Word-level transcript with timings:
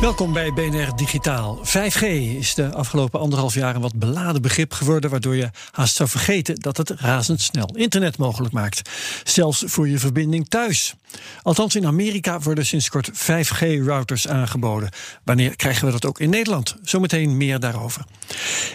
Welkom 0.00 0.32
bij 0.32 0.52
BNR 0.52 0.96
Digitaal. 0.96 1.58
5G 1.64 2.02
is 2.38 2.54
de 2.54 2.72
afgelopen 2.72 3.20
anderhalf 3.20 3.54
jaar 3.54 3.74
een 3.74 3.80
wat 3.80 3.98
beladen 3.98 4.42
begrip 4.42 4.72
geworden, 4.72 5.10
waardoor 5.10 5.36
je 5.36 5.50
haast 5.70 5.96
zou 5.96 6.08
vergeten 6.08 6.60
dat 6.60 6.76
het 6.76 6.90
razendsnel 6.90 7.76
internet 7.76 8.18
mogelijk 8.18 8.52
maakt. 8.52 8.90
Zelfs 9.24 9.62
voor 9.66 9.88
je 9.88 9.98
verbinding 9.98 10.48
thuis. 10.48 10.94
Althans, 11.42 11.74
in 11.74 11.86
Amerika 11.86 12.40
worden 12.40 12.66
sinds 12.66 12.88
kort 12.88 13.10
5G-routers 13.12 14.28
aangeboden. 14.28 14.90
Wanneer 15.24 15.56
krijgen 15.56 15.86
we 15.86 15.92
dat 15.92 16.06
ook 16.06 16.20
in 16.20 16.30
Nederland? 16.30 16.76
Zometeen 16.82 17.36
meer 17.36 17.60
daarover. 17.60 18.04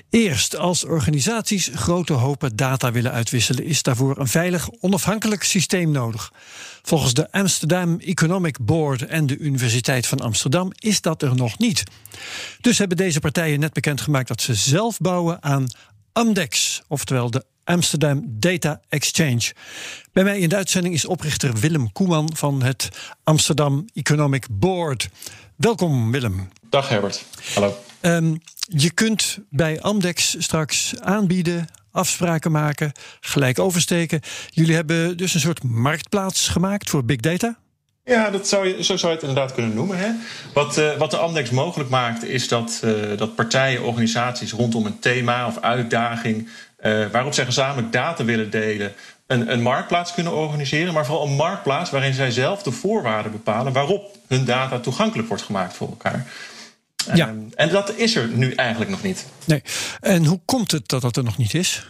Eerst, 0.09 0.57
als 0.57 0.85
organisaties 0.85 1.69
grote 1.75 2.13
hopen 2.13 2.55
data 2.55 2.91
willen 2.91 3.11
uitwisselen, 3.11 3.63
is 3.63 3.83
daarvoor 3.83 4.17
een 4.17 4.27
veilig, 4.27 4.69
onafhankelijk 4.79 5.43
systeem 5.43 5.91
nodig. 5.91 6.31
Volgens 6.85 7.13
de 7.13 7.31
Amsterdam 7.31 7.99
Economic 7.99 8.57
Board 8.59 9.05
en 9.05 9.25
de 9.25 9.37
Universiteit 9.37 10.07
van 10.07 10.19
Amsterdam 10.19 10.71
is 10.75 11.01
dat 11.01 11.21
er 11.21 11.35
nog 11.35 11.57
niet. 11.57 11.83
Dus 12.61 12.77
hebben 12.77 12.97
deze 12.97 13.19
partijen 13.19 13.59
net 13.59 13.73
bekendgemaakt 13.73 14.27
dat 14.27 14.41
ze 14.41 14.53
zelf 14.53 14.97
bouwen 14.97 15.43
aan 15.43 15.67
Amdex, 16.11 16.81
oftewel 16.87 17.31
de 17.31 17.45
Amsterdam 17.63 18.23
Data 18.27 18.81
Exchange. 18.89 19.53
Bij 20.11 20.23
mij 20.23 20.39
in 20.39 20.49
de 20.49 20.55
uitzending 20.55 20.93
is 20.93 21.05
oprichter 21.05 21.53
Willem 21.53 21.91
Koeman 21.91 22.29
van 22.35 22.63
het 22.63 22.89
Amsterdam 23.23 23.85
Economic 23.93 24.45
Board. 24.51 25.09
Welkom 25.55 26.11
Willem. 26.11 26.49
Dag 26.69 26.89
Herbert. 26.89 27.25
Hallo. 27.53 27.77
Um, 28.01 28.41
je 28.67 28.91
kunt 28.91 29.39
bij 29.49 29.81
Amdex 29.81 30.35
straks 30.39 30.93
aanbieden, 30.99 31.67
afspraken 31.93 32.51
maken, 32.51 32.91
gelijk 33.19 33.59
oversteken. 33.59 34.19
Jullie 34.49 34.75
hebben 34.75 35.17
dus 35.17 35.33
een 35.33 35.39
soort 35.39 35.63
marktplaats 35.63 36.47
gemaakt 36.47 36.89
voor 36.89 37.05
big 37.05 37.17
data? 37.19 37.57
Ja, 38.05 38.29
dat 38.29 38.47
zou 38.47 38.67
je, 38.67 38.83
zo 38.83 38.97
zou 38.97 39.11
je 39.11 39.19
het 39.19 39.27
inderdaad 39.27 39.53
kunnen 39.53 39.73
noemen. 39.73 39.97
Hè? 39.97 40.09
Wat, 40.53 40.77
uh, 40.77 40.97
wat 40.97 41.11
de 41.11 41.17
Amdex 41.17 41.49
mogelijk 41.49 41.89
maakt, 41.89 42.23
is 42.23 42.47
dat, 42.47 42.81
uh, 42.83 43.17
dat 43.17 43.35
partijen, 43.35 43.83
organisaties 43.83 44.51
rondom 44.51 44.85
een 44.85 44.99
thema 44.99 45.47
of 45.47 45.59
uitdaging, 45.61 46.49
uh, 46.81 47.05
waarop 47.11 47.33
zij 47.33 47.45
gezamenlijk 47.45 47.91
data 47.91 48.23
willen 48.25 48.49
delen, 48.49 48.93
een, 49.27 49.51
een 49.51 49.61
marktplaats 49.61 50.13
kunnen 50.13 50.33
organiseren. 50.33 50.93
Maar 50.93 51.05
vooral 51.05 51.27
een 51.27 51.35
marktplaats 51.35 51.89
waarin 51.89 52.13
zij 52.13 52.31
zelf 52.31 52.63
de 52.63 52.71
voorwaarden 52.71 53.31
bepalen 53.31 53.73
waarop 53.73 54.17
hun 54.27 54.45
data 54.45 54.79
toegankelijk 54.79 55.27
wordt 55.27 55.43
gemaakt 55.43 55.75
voor 55.75 55.89
elkaar. 55.89 56.25
Ja. 57.13 57.27
Um, 57.27 57.49
en 57.55 57.69
dat 57.69 57.95
is 57.95 58.15
er 58.15 58.27
nu 58.27 58.53
eigenlijk 58.53 58.91
nog 58.91 59.03
niet. 59.03 59.25
Nee. 59.45 59.61
En 59.99 60.25
hoe 60.25 60.39
komt 60.45 60.71
het 60.71 60.87
dat 60.87 61.01
dat 61.01 61.17
er 61.17 61.23
nog 61.23 61.37
niet 61.37 61.53
is? 61.53 61.87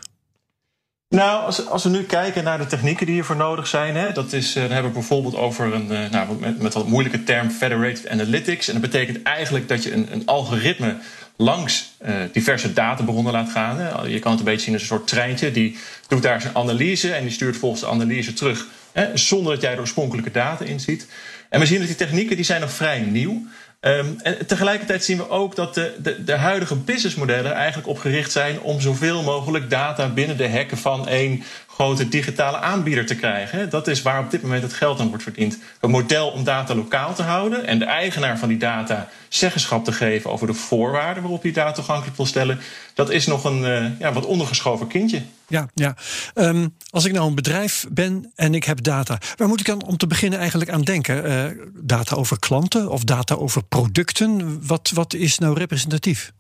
Nou, 1.09 1.46
als, 1.46 1.68
als 1.68 1.84
we 1.84 1.90
nu 1.90 2.03
kijken 2.03 2.44
naar 2.44 2.57
de 2.57 2.66
technieken 2.66 3.06
die 3.06 3.16
hiervoor 3.16 3.35
nodig 3.35 3.68
zijn, 3.68 3.96
hè, 3.96 4.12
dat 4.12 4.34
is, 4.34 4.53
dan 4.53 4.72
hebben 4.72 4.91
we 4.91 4.97
bijvoorbeeld 4.97 5.35
over 5.35 5.74
een, 5.74 5.91
uh, 5.91 6.09
nou, 6.09 6.40
met, 6.40 6.62
met 6.62 6.75
een 6.75 6.88
moeilijke 6.88 7.24
term 7.24 7.50
federated 7.50 8.09
analytics. 8.09 8.68
En 8.68 8.74
dat 8.74 8.91
betekent 8.91 9.24
eigenlijk 9.24 9.68
dat 9.68 9.84
je 9.84 9.94
een, 9.94 10.07
een 10.12 10.25
algoritme 10.25 10.97
langs 11.35 11.94
uh, 12.06 12.16
diverse 12.31 12.74
databronnen 12.74 13.34
laat 13.34 13.50
gaan. 13.50 13.78
Hè. 13.78 14.01
Je 14.01 14.19
kan 14.19 14.31
het 14.31 14.40
een 14.40 14.45
beetje 14.45 14.63
zien 14.63 14.74
als 14.74 14.81
een 14.81 14.88
soort 14.88 15.07
treintje. 15.07 15.51
Die 15.51 15.78
doet 16.07 16.24
daar 16.24 16.41
zijn 16.41 16.56
analyse 16.56 17.13
en 17.13 17.22
die 17.22 17.31
stuurt 17.31 17.57
volgens 17.57 17.81
de 17.81 17.88
analyse 17.88 18.34
terug. 18.34 18.68
Hè, 18.91 19.18
zonder 19.18 19.53
dat 19.53 19.62
jij 19.62 19.75
de 19.75 19.81
oorspronkelijke 19.81 20.31
data 20.31 20.66
inziet. 20.66 21.07
En 21.50 21.59
we 21.59 21.66
zien 21.66 21.78
dat 21.78 21.88
die 21.88 21.95
technieken 21.95 22.35
die 22.35 22.45
zijn 22.45 22.62
nog 22.62 22.72
vrij 22.72 23.00
nieuw. 23.00 23.45
Um, 23.85 24.16
en 24.21 24.45
tegelijkertijd 24.47 25.03
zien 25.03 25.17
we 25.17 25.29
ook 25.29 25.55
dat 25.55 25.73
de, 25.73 25.95
de, 25.97 26.23
de 26.23 26.35
huidige 26.35 26.75
businessmodellen 26.75 27.53
eigenlijk 27.53 27.88
op 27.88 27.97
gericht 27.97 28.31
zijn 28.31 28.61
om 28.61 28.81
zoveel 28.81 29.23
mogelijk 29.23 29.69
data 29.69 30.09
binnen 30.09 30.38
de 30.38 30.47
hekken 30.47 30.77
van 30.77 31.07
één 31.07 31.44
grote 31.73 32.09
digitale 32.09 32.57
aanbieder 32.57 33.06
te 33.06 33.16
krijgen. 33.16 33.69
Dat 33.69 33.88
is 33.88 34.01
waar 34.01 34.19
op 34.19 34.31
dit 34.31 34.41
moment 34.41 34.63
het 34.63 34.73
geld 34.73 35.00
aan 35.00 35.07
wordt 35.07 35.23
verdiend. 35.23 35.57
Een 35.79 35.89
model 35.89 36.29
om 36.29 36.44
data 36.44 36.75
lokaal 36.75 37.13
te 37.13 37.23
houden 37.23 37.66
en 37.66 37.79
de 37.79 37.85
eigenaar 37.85 38.38
van 38.38 38.50
die 38.50 38.57
data 38.57 39.09
zeggenschap 39.29 39.85
te 39.85 39.91
geven 39.91 40.31
over 40.31 40.47
de 40.47 40.53
voorwaarden 40.53 41.23
waarop 41.23 41.41
die 41.41 41.53
data 41.53 41.72
toegankelijk 41.72 42.17
wil 42.17 42.25
stellen, 42.25 42.59
dat 42.94 43.09
is 43.09 43.25
nog 43.25 43.44
een 43.44 43.62
uh, 43.62 44.00
ja, 44.00 44.13
wat 44.13 44.25
ondergeschoven 44.25 44.88
kindje. 44.88 45.22
Ja, 45.47 45.67
ja. 45.73 45.95
Um, 46.35 46.75
als 46.89 47.06
ik 47.06 47.12
nou 47.12 47.28
een 47.28 47.35
bedrijf 47.35 47.85
ben 47.91 48.31
en 48.35 48.53
ik 48.53 48.63
heb 48.63 48.83
data, 48.83 49.17
waar 49.35 49.47
moet 49.47 49.59
ik 49.59 49.66
dan 49.66 49.85
om 49.85 49.97
te 49.97 50.07
beginnen 50.07 50.39
eigenlijk 50.39 50.69
aan 50.69 50.81
denken? 50.81 51.25
Uh, 51.25 51.66
data 51.73 52.16
over 52.16 52.39
klanten 52.39 52.89
of 52.89 53.03
data 53.03 53.35
over 53.35 53.63
producten? 53.63 54.59
Wat, 54.67 54.91
wat 54.94 55.13
is 55.13 55.38
nou 55.38 55.57
representatief? 55.57 56.31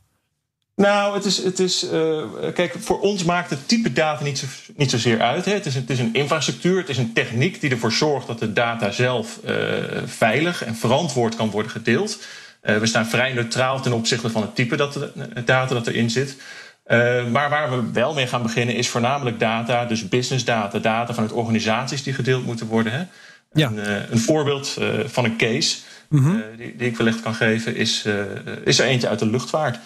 Nou, 0.75 1.15
het 1.15 1.25
is, 1.25 1.43
het 1.43 1.59
is 1.59 1.83
uh, 1.83 2.23
kijk, 2.53 2.75
voor 2.79 2.99
ons 2.99 3.23
maakt 3.23 3.49
het 3.49 3.67
type 3.67 3.93
data 3.93 4.23
niet, 4.23 4.37
zo, 4.37 4.45
niet 4.75 4.89
zozeer 4.89 5.21
uit. 5.21 5.45
Hè. 5.45 5.53
Het, 5.53 5.65
is, 5.65 5.75
het 5.75 5.89
is 5.89 5.99
een 5.99 6.13
infrastructuur, 6.13 6.77
het 6.77 6.89
is 6.89 6.97
een 6.97 7.13
techniek 7.13 7.61
die 7.61 7.69
ervoor 7.69 7.91
zorgt 7.91 8.27
dat 8.27 8.39
de 8.39 8.53
data 8.53 8.91
zelf 8.91 9.39
uh, 9.45 9.53
veilig 10.05 10.63
en 10.63 10.75
verantwoord 10.75 11.35
kan 11.35 11.49
worden 11.49 11.71
gedeeld. 11.71 12.19
Uh, 12.63 12.77
we 12.77 12.85
staan 12.85 13.05
vrij 13.05 13.33
neutraal 13.33 13.81
ten 13.81 13.93
opzichte 13.93 14.29
van 14.29 14.41
het 14.41 14.55
type 14.55 14.75
dat 14.75 14.93
de, 14.93 15.11
data 15.45 15.73
dat 15.73 15.87
erin 15.87 16.09
zit. 16.09 16.37
Maar 17.31 17.49
waar 17.49 17.69
we 17.71 17.91
wel 17.91 18.13
mee 18.13 18.27
gaan 18.27 18.41
beginnen 18.41 18.75
is 18.75 18.89
voornamelijk 18.89 19.39
data, 19.39 19.85
dus 19.85 20.09
business 20.09 20.45
data, 20.45 20.79
data 20.79 21.13
vanuit 21.13 21.31
organisaties 21.31 22.03
die 22.03 22.13
gedeeld 22.13 22.45
moeten 22.45 22.67
worden. 22.67 22.93
Hè. 22.93 23.03
Ja. 23.53 23.67
Een, 23.67 24.11
een 24.11 24.19
voorbeeld 24.19 24.77
van 25.05 25.23
een 25.25 25.37
case 25.37 25.77
mm 26.09 26.23
-hmm. 26.23 26.43
die, 26.57 26.75
die, 26.75 26.87
ik 26.87 26.97
wellicht 26.97 27.21
kan 27.21 27.35
geven 27.35 27.75
is, 27.75 28.05
is 28.63 28.79
er 28.79 28.85
eentje 28.85 29.07
uit 29.07 29.19
de 29.19 29.29
luchtvaart. 29.29 29.79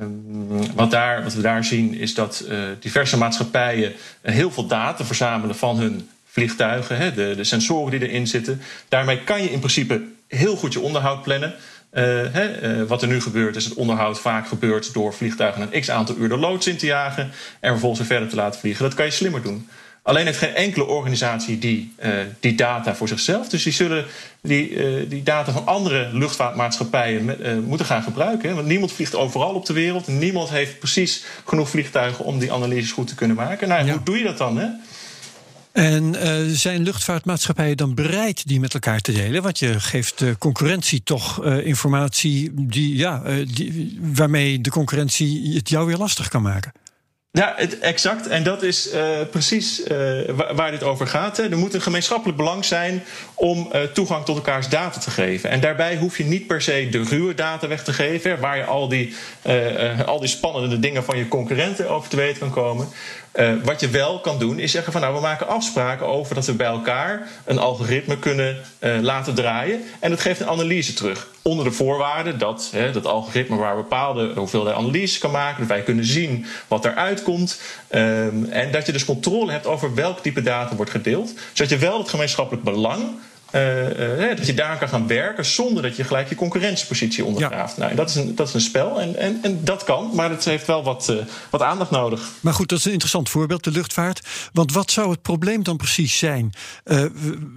Um, 0.00 0.74
wat, 0.74 0.90
daar, 0.90 1.22
wat 1.22 1.34
we 1.34 1.42
daar 1.42 1.64
zien 1.64 1.94
is 1.94 2.14
dat 2.14 2.44
diverse 2.80 3.16
maatschappijen 3.16 3.92
heel 4.22 4.50
veel 4.50 4.66
data 4.66 5.04
verzamelen 5.04 5.56
van 5.56 5.78
hun 5.78 6.08
vliegtuigen, 6.24 6.96
hè, 6.96 7.12
de, 7.12 7.34
de 7.36 7.44
sensoren 7.44 7.90
die 7.90 8.08
erin 8.08 8.26
zitten. 8.26 8.60
Daarmee 8.88 9.24
kan 9.24 9.42
je 9.42 9.50
in 9.50 9.58
principe 9.58 10.02
heel 10.28 10.56
goed 10.56 10.72
je 10.72 10.80
onderhoud 10.80 11.22
plannen. 11.22 11.54
Uh, 11.92 12.02
hè, 12.32 12.86
wat 12.86 13.02
er 13.02 13.08
nu 13.08 13.20
gebeurt 13.20 13.56
is 13.56 13.64
het 13.64 13.74
onderhoud 13.74 14.20
vaak 14.20 14.48
gebeurt 14.48 14.92
door 14.92 15.14
vliegtuigen 15.14 15.62
een 15.62 15.80
x 15.80 15.90
aantal 15.90 16.16
uur 16.16 16.28
de 16.28 16.36
loods 16.36 16.66
in 16.66 16.76
te 16.76 16.86
jagen 16.86 17.30
en 17.60 17.70
vervolgens 17.70 18.00
weer 18.00 18.08
verder 18.08 18.28
te 18.28 18.36
laten 18.36 18.60
vliegen. 18.60 18.84
Dat 18.84 18.94
kan 18.94 19.04
je 19.04 19.10
slimmer 19.10 19.42
doen. 19.42 19.68
Alleen 20.06 20.26
heeft 20.26 20.38
geen 20.38 20.54
enkele 20.54 20.84
organisatie 20.84 21.58
die, 21.58 21.94
uh, 22.04 22.10
die 22.40 22.54
data 22.54 22.94
voor 22.94 23.08
zichzelf. 23.08 23.48
Dus 23.48 23.62
die 23.62 23.72
zullen 23.72 24.04
die, 24.40 24.78
die 25.08 25.22
data 25.22 25.52
van 25.52 25.66
andere 25.66 26.08
luchtvaartmaatschappijen 26.12 27.24
met, 27.24 27.66
moeten 27.66 27.86
gaan 27.86 28.02
gebruiken. 28.02 28.48
Hè? 28.48 28.54
Want 28.54 28.66
niemand 28.66 28.92
vliegt 28.92 29.14
overal 29.14 29.54
op 29.54 29.66
de 29.66 29.72
wereld. 29.72 30.06
Niemand 30.06 30.48
heeft 30.48 30.78
precies 30.78 31.24
genoeg 31.44 31.70
vliegtuigen 31.70 32.24
om 32.24 32.38
die 32.38 32.52
analyses 32.52 32.92
goed 32.92 33.08
te 33.08 33.14
kunnen 33.14 33.36
maken. 33.36 33.68
Nou, 33.68 33.86
ja. 33.86 33.92
hoe 33.92 34.02
doe 34.02 34.18
je 34.18 34.24
dat 34.24 34.38
dan? 34.38 34.58
Hè? 34.58 34.66
En 35.76 36.14
uh, 36.14 36.54
zijn 36.56 36.82
luchtvaartmaatschappijen 36.82 37.76
dan 37.76 37.94
bereid 37.94 38.48
die 38.48 38.60
met 38.60 38.74
elkaar 38.74 39.00
te 39.00 39.12
delen? 39.12 39.42
Want 39.42 39.58
je 39.58 39.80
geeft 39.80 40.18
de 40.18 40.36
concurrentie 40.38 41.02
toch 41.04 41.44
uh, 41.44 41.66
informatie 41.66 42.50
die, 42.54 42.96
ja, 42.96 43.22
uh, 43.26 43.46
die, 43.54 43.98
waarmee 44.00 44.60
de 44.60 44.70
concurrentie 44.70 45.54
het 45.54 45.68
jou 45.68 45.86
weer 45.86 45.96
lastig 45.96 46.28
kan 46.28 46.42
maken. 46.42 46.72
Ja, 47.36 47.58
exact. 47.80 48.26
En 48.26 48.42
dat 48.42 48.62
is 48.62 48.92
uh, 48.94 49.08
precies 49.30 49.80
uh, 49.80 49.88
waar, 50.54 50.70
dit 50.70 50.82
over 50.82 51.06
gaat. 51.06 51.36
Hè. 51.36 51.50
Er 51.50 51.58
moet 51.58 51.74
een 51.74 51.80
gemeenschappelijk 51.80 52.38
belang 52.38 52.64
zijn 52.64 53.02
om 53.34 53.70
uh, 53.74 53.82
toegang 53.82 54.24
tot 54.24 54.36
elkaars 54.36 54.68
data 54.68 55.00
te 55.00 55.10
geven. 55.10 55.50
En 55.50 55.60
daarbij 55.60 55.96
hoef 55.96 56.18
je 56.18 56.24
niet 56.24 56.46
per 56.46 56.62
se 56.62 56.88
de 56.90 57.02
ruwe 57.02 57.34
data 57.34 57.68
weg 57.68 57.84
te 57.84 57.92
geven, 57.92 58.40
waar 58.40 58.56
je 58.56 58.64
al 58.64 58.88
die, 58.88 59.14
al 60.06 60.20
die 60.20 60.28
spannende 60.28 60.78
dingen 60.78 61.04
van 61.04 61.18
je 61.18 61.28
concurrenten 61.28 61.90
over 61.90 62.08
te 62.08 62.16
weten 62.16 62.40
kan 62.40 62.50
komen. 62.50 62.88
Uh, 63.36 63.52
wat 63.62 63.80
je 63.80 63.88
wel 63.88 64.20
kan 64.20 64.38
doen 64.38 64.58
is 64.58 64.70
zeggen 64.70 64.92
van 64.92 65.00
nou 65.00 65.14
we 65.14 65.20
maken 65.20 65.48
afspraken 65.48 66.06
over 66.06 66.34
dat 66.34 66.46
we 66.46 66.52
bij 66.52 66.66
elkaar 66.66 67.28
een 67.44 67.58
algoritme 67.58 68.18
kunnen 68.18 68.56
uh, 68.80 69.00
laten 69.00 69.34
draaien. 69.34 69.82
En 70.00 70.10
dat 70.10 70.20
geeft 70.20 70.40
een 70.40 70.48
analyse 70.48 70.92
terug. 70.92 71.28
Onder 71.42 71.64
de 71.64 71.70
voorwaarde 71.70 72.36
dat 72.36 72.68
hè, 72.72 72.92
dat 72.92 73.06
algoritme 73.06 73.56
waar 73.56 73.76
bepaalde 73.76 74.32
hoeveelheid 74.34 74.76
analyse 74.76 75.18
kan 75.18 75.30
maken, 75.30 75.58
dat 75.58 75.68
wij 75.68 75.82
kunnen 75.82 76.04
zien 76.04 76.46
wat 76.68 76.84
eruit 76.84 77.22
komt 77.22 77.60
um, 77.90 78.44
en 78.44 78.72
dat 78.72 78.86
je 78.86 78.92
dus 78.92 79.04
controle 79.04 79.52
hebt 79.52 79.66
over 79.66 79.94
welk 79.94 80.18
type 80.18 80.42
data 80.42 80.76
wordt 80.76 80.90
gedeeld, 80.90 81.32
zodat 81.52 81.72
je 81.72 81.78
wel 81.78 81.98
het 81.98 82.08
gemeenschappelijk 82.08 82.64
belang 82.64 83.04
dat 84.36 84.46
je 84.46 84.54
daar 84.54 84.78
kan 84.78 84.88
gaan 84.88 85.06
werken 85.06 85.44
zonder 85.44 85.82
dat 85.82 85.96
je 85.96 86.04
gelijk 86.04 86.28
je 86.28 86.34
concurrentiepositie 86.34 87.24
ondergraaft. 87.24 87.76
Nou, 87.76 87.94
dat, 87.94 88.08
is 88.08 88.14
een, 88.14 88.34
dat 88.34 88.48
is 88.48 88.54
een 88.54 88.60
spel 88.60 89.00
en, 89.00 89.16
en, 89.16 89.38
en 89.42 89.64
dat 89.64 89.84
kan, 89.84 90.10
maar 90.14 90.30
het 90.30 90.44
heeft 90.44 90.66
wel 90.66 90.82
wat, 90.82 91.12
wat 91.50 91.62
aandacht 91.62 91.90
nodig. 91.90 92.30
Maar 92.40 92.54
goed, 92.54 92.68
dat 92.68 92.78
is 92.78 92.84
een 92.84 92.92
interessant 92.92 93.28
voorbeeld, 93.28 93.64
de 93.64 93.70
luchtvaart. 93.70 94.20
Want 94.52 94.72
wat 94.72 94.90
zou 94.90 95.10
het 95.10 95.22
probleem 95.22 95.62
dan 95.62 95.76
precies 95.76 96.18
zijn? 96.18 96.52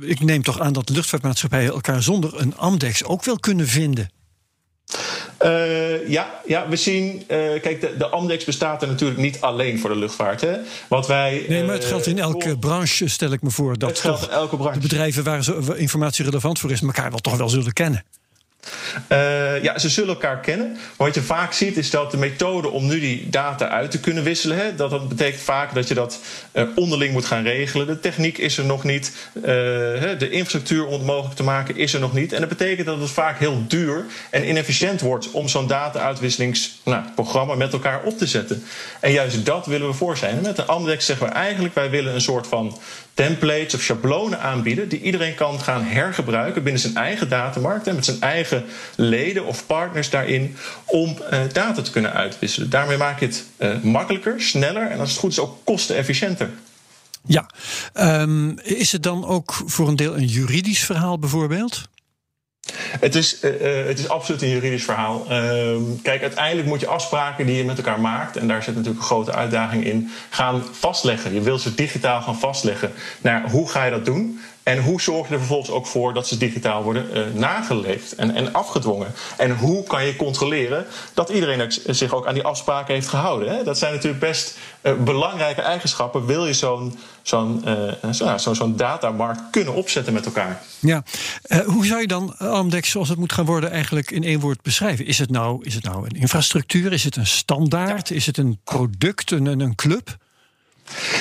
ik 0.01 0.19
neem 0.19 0.43
toch 0.43 0.59
aan 0.59 0.73
dat 0.73 0.89
luchtvaartmaatschappijen 0.89 1.71
elkaar 1.71 2.03
zonder 2.03 2.39
een 2.39 2.57
Amdex 2.57 3.03
ook 3.03 3.23
wel 3.23 3.39
kunnen 3.39 3.67
vinden. 3.67 4.09
Uh, 5.45 6.07
ja, 6.09 6.41
ja, 6.45 6.69
we 6.69 6.75
zien. 6.75 7.15
Uh, 7.15 7.37
kijk, 7.61 7.81
de, 7.81 7.97
de 7.97 8.07
Amdex 8.07 8.43
bestaat 8.45 8.81
er 8.81 8.87
natuurlijk 8.87 9.19
niet 9.19 9.41
alleen 9.41 9.79
voor 9.79 9.89
de 9.89 9.95
luchtvaart. 9.95 10.41
Hè. 10.41 10.57
Wat 10.87 11.07
wij, 11.07 11.45
nee, 11.47 11.63
maar 11.63 11.75
het 11.75 11.85
geldt 11.85 12.07
in 12.07 12.19
elke 12.19 12.57
branche, 12.57 13.07
stel 13.07 13.31
ik 13.31 13.41
me 13.41 13.51
voor. 13.51 13.77
Dat 13.77 13.89
het 13.89 13.99
geldt 13.99 14.23
in 14.23 14.29
elke 14.29 14.57
branche. 14.57 14.79
De 14.79 14.87
bedrijven 14.87 15.23
waar 15.23 15.77
informatie 15.77 16.25
relevant 16.25 16.59
voor 16.59 16.71
is, 16.71 16.81
elkaar 16.81 17.09
wel 17.09 17.19
toch 17.19 17.37
wel 17.37 17.49
zullen 17.49 17.73
kennen. 17.73 18.03
Uh, 19.11 19.63
ja, 19.63 19.79
ze 19.79 19.89
zullen 19.89 20.09
elkaar 20.09 20.39
kennen. 20.39 20.71
Maar 20.71 21.07
wat 21.07 21.15
je 21.15 21.21
vaak 21.21 21.53
ziet 21.53 21.77
is 21.77 21.89
dat 21.89 22.11
de 22.11 22.17
methode 22.17 22.69
om 22.69 22.87
nu 22.87 22.99
die 22.99 23.29
data 23.29 23.67
uit 23.67 23.91
te 23.91 23.99
kunnen 23.99 24.23
wisselen, 24.23 24.57
hè, 24.57 24.75
dat, 24.75 24.89
dat 24.89 25.09
betekent 25.09 25.41
vaak 25.41 25.73
dat 25.73 25.87
je 25.87 25.93
dat 25.93 26.19
uh, 26.53 26.63
onderling 26.75 27.13
moet 27.13 27.25
gaan 27.25 27.43
regelen. 27.43 27.87
De 27.87 27.99
techniek 27.99 28.37
is 28.37 28.57
er 28.57 28.65
nog 28.65 28.83
niet. 28.83 29.11
Uh, 29.35 29.43
de 29.43 30.29
infrastructuur 30.29 30.85
om 30.85 30.93
het 30.93 31.03
mogelijk 31.03 31.35
te 31.35 31.43
maken 31.43 31.75
is 31.75 31.93
er 31.93 31.99
nog 31.99 32.13
niet. 32.13 32.33
En 32.33 32.39
dat 32.39 32.49
betekent 32.49 32.87
dat 32.87 32.99
het 32.99 33.09
vaak 33.09 33.39
heel 33.39 33.63
duur 33.67 34.05
en 34.29 34.47
inefficiënt 34.47 35.01
wordt 35.01 35.31
om 35.31 35.47
zo'n 35.47 35.67
data-uitwisselingsprogramma 35.67 37.53
nou, 37.53 37.57
met 37.57 37.73
elkaar 37.73 38.03
op 38.03 38.17
te 38.17 38.27
zetten. 38.27 38.63
En 38.99 39.11
juist 39.11 39.45
dat 39.45 39.65
willen 39.65 39.87
we 39.87 39.93
voor 39.93 40.17
zijn. 40.17 40.41
Met 40.41 40.55
de 40.55 40.65
Amdex 40.65 41.05
zeggen 41.05 41.27
we 41.27 41.33
eigenlijk, 41.33 41.75
wij 41.75 41.89
willen 41.89 42.13
een 42.13 42.21
soort 42.21 42.47
van 42.47 42.77
templates 43.25 43.73
of 43.73 43.81
schablonen 43.81 44.39
aanbieden 44.39 44.89
die 44.89 45.01
iedereen 45.01 45.35
kan 45.35 45.59
gaan 45.59 45.83
hergebruiken 45.83 46.63
binnen 46.63 46.81
zijn 46.81 46.95
eigen 46.95 47.29
datamarkt 47.29 47.87
en 47.87 47.95
met 47.95 48.05
zijn 48.05 48.21
eigen 48.21 48.65
leden 48.95 49.45
of 49.45 49.65
partners 49.65 50.09
daarin 50.09 50.55
om 50.85 51.17
uh, 51.31 51.39
data 51.53 51.81
te 51.81 51.91
kunnen 51.91 52.13
uitwisselen. 52.13 52.69
Daarmee 52.69 52.97
maak 52.97 53.19
je 53.19 53.25
het 53.25 53.45
uh, 53.57 53.81
makkelijker, 53.81 54.41
sneller 54.41 54.89
en 54.89 54.99
als 54.99 55.09
het 55.09 55.19
goed 55.19 55.31
is 55.31 55.39
ook 55.39 55.57
kostenefficiënter. 55.63 56.49
Ja, 57.25 57.49
um, 57.93 58.59
is 58.59 58.91
het 58.91 59.03
dan 59.03 59.25
ook 59.25 59.61
voor 59.65 59.87
een 59.87 59.95
deel 59.95 60.17
een 60.17 60.25
juridisch 60.25 60.85
verhaal 60.85 61.19
bijvoorbeeld? 61.19 61.87
Het 62.99 63.15
is, 63.15 63.43
uh, 63.43 63.51
het 63.87 63.99
is 63.99 64.09
absoluut 64.09 64.41
een 64.41 64.49
juridisch 64.49 64.83
verhaal. 64.83 65.25
Uh, 65.29 65.75
kijk, 66.01 66.21
uiteindelijk 66.21 66.67
moet 66.67 66.79
je 66.79 66.87
afspraken 66.87 67.45
die 67.45 67.55
je 67.55 67.63
met 67.63 67.77
elkaar 67.77 67.99
maakt, 67.99 68.37
en 68.37 68.47
daar 68.47 68.63
zit 68.63 68.75
natuurlijk 68.75 69.01
een 69.01 69.07
grote 69.07 69.33
uitdaging 69.33 69.85
in, 69.85 70.09
gaan 70.29 70.63
vastleggen. 70.71 71.33
Je 71.33 71.41
wilt 71.41 71.61
ze 71.61 71.75
digitaal 71.75 72.21
gaan 72.21 72.39
vastleggen. 72.39 72.91
Nou, 73.21 73.49
hoe 73.49 73.69
ga 73.69 73.83
je 73.83 73.91
dat 73.91 74.05
doen? 74.05 74.39
En 74.63 74.81
hoe 74.81 75.01
zorg 75.01 75.27
je 75.27 75.33
er 75.33 75.39
vervolgens 75.39 75.69
ook 75.69 75.87
voor 75.87 76.13
dat 76.13 76.27
ze 76.27 76.37
digitaal 76.37 76.83
worden 76.83 77.05
uh, 77.13 77.23
nageleefd 77.33 78.15
en, 78.15 78.35
en 78.35 78.53
afgedwongen? 78.53 79.13
En 79.37 79.57
hoe 79.57 79.83
kan 79.83 80.05
je 80.05 80.15
controleren 80.15 80.85
dat 81.13 81.29
iedereen 81.29 81.71
zich 81.85 82.13
ook 82.13 82.27
aan 82.27 82.33
die 82.33 82.43
afspraken 82.43 82.93
heeft 82.93 83.07
gehouden? 83.07 83.55
Hè? 83.55 83.63
Dat 83.63 83.77
zijn 83.77 83.93
natuurlijk 83.93 84.21
best 84.21 84.57
belangrijke 84.99 85.61
eigenschappen. 85.61 86.25
Wil 86.25 86.45
je 86.45 86.53
zo'n 86.53 86.99
zo'n 87.29 87.63
uh, 87.65 88.11
zo, 88.11 88.37
zo, 88.37 88.53
zo 88.53 88.75
datamarkt 88.75 89.41
kunnen 89.51 89.73
opzetten 89.73 90.13
met 90.13 90.25
elkaar? 90.25 90.61
Ja, 90.79 91.03
hoe 91.65 91.85
zou 91.85 92.01
je 92.01 92.07
dan 92.07 92.37
Amdex, 92.37 92.89
zoals 92.89 93.09
het 93.09 93.17
moet 93.17 93.33
gaan 93.33 93.45
worden, 93.45 93.71
eigenlijk 93.71 94.11
in 94.11 94.23
één 94.23 94.39
woord 94.39 94.61
beschrijven? 94.61 95.05
Is 95.05 95.17
het 95.19 95.29
nou, 95.29 95.65
is 95.65 95.73
het 95.73 95.83
nou 95.83 96.05
een 96.05 96.19
infrastructuur? 96.19 96.93
Is 96.93 97.03
het 97.03 97.15
een 97.15 97.27
standaard? 97.27 98.09
Ja. 98.09 98.15
Is 98.15 98.25
het 98.25 98.37
een 98.37 98.59
product, 98.63 99.31
een, 99.31 99.45
een 99.45 99.75
club? 99.75 100.17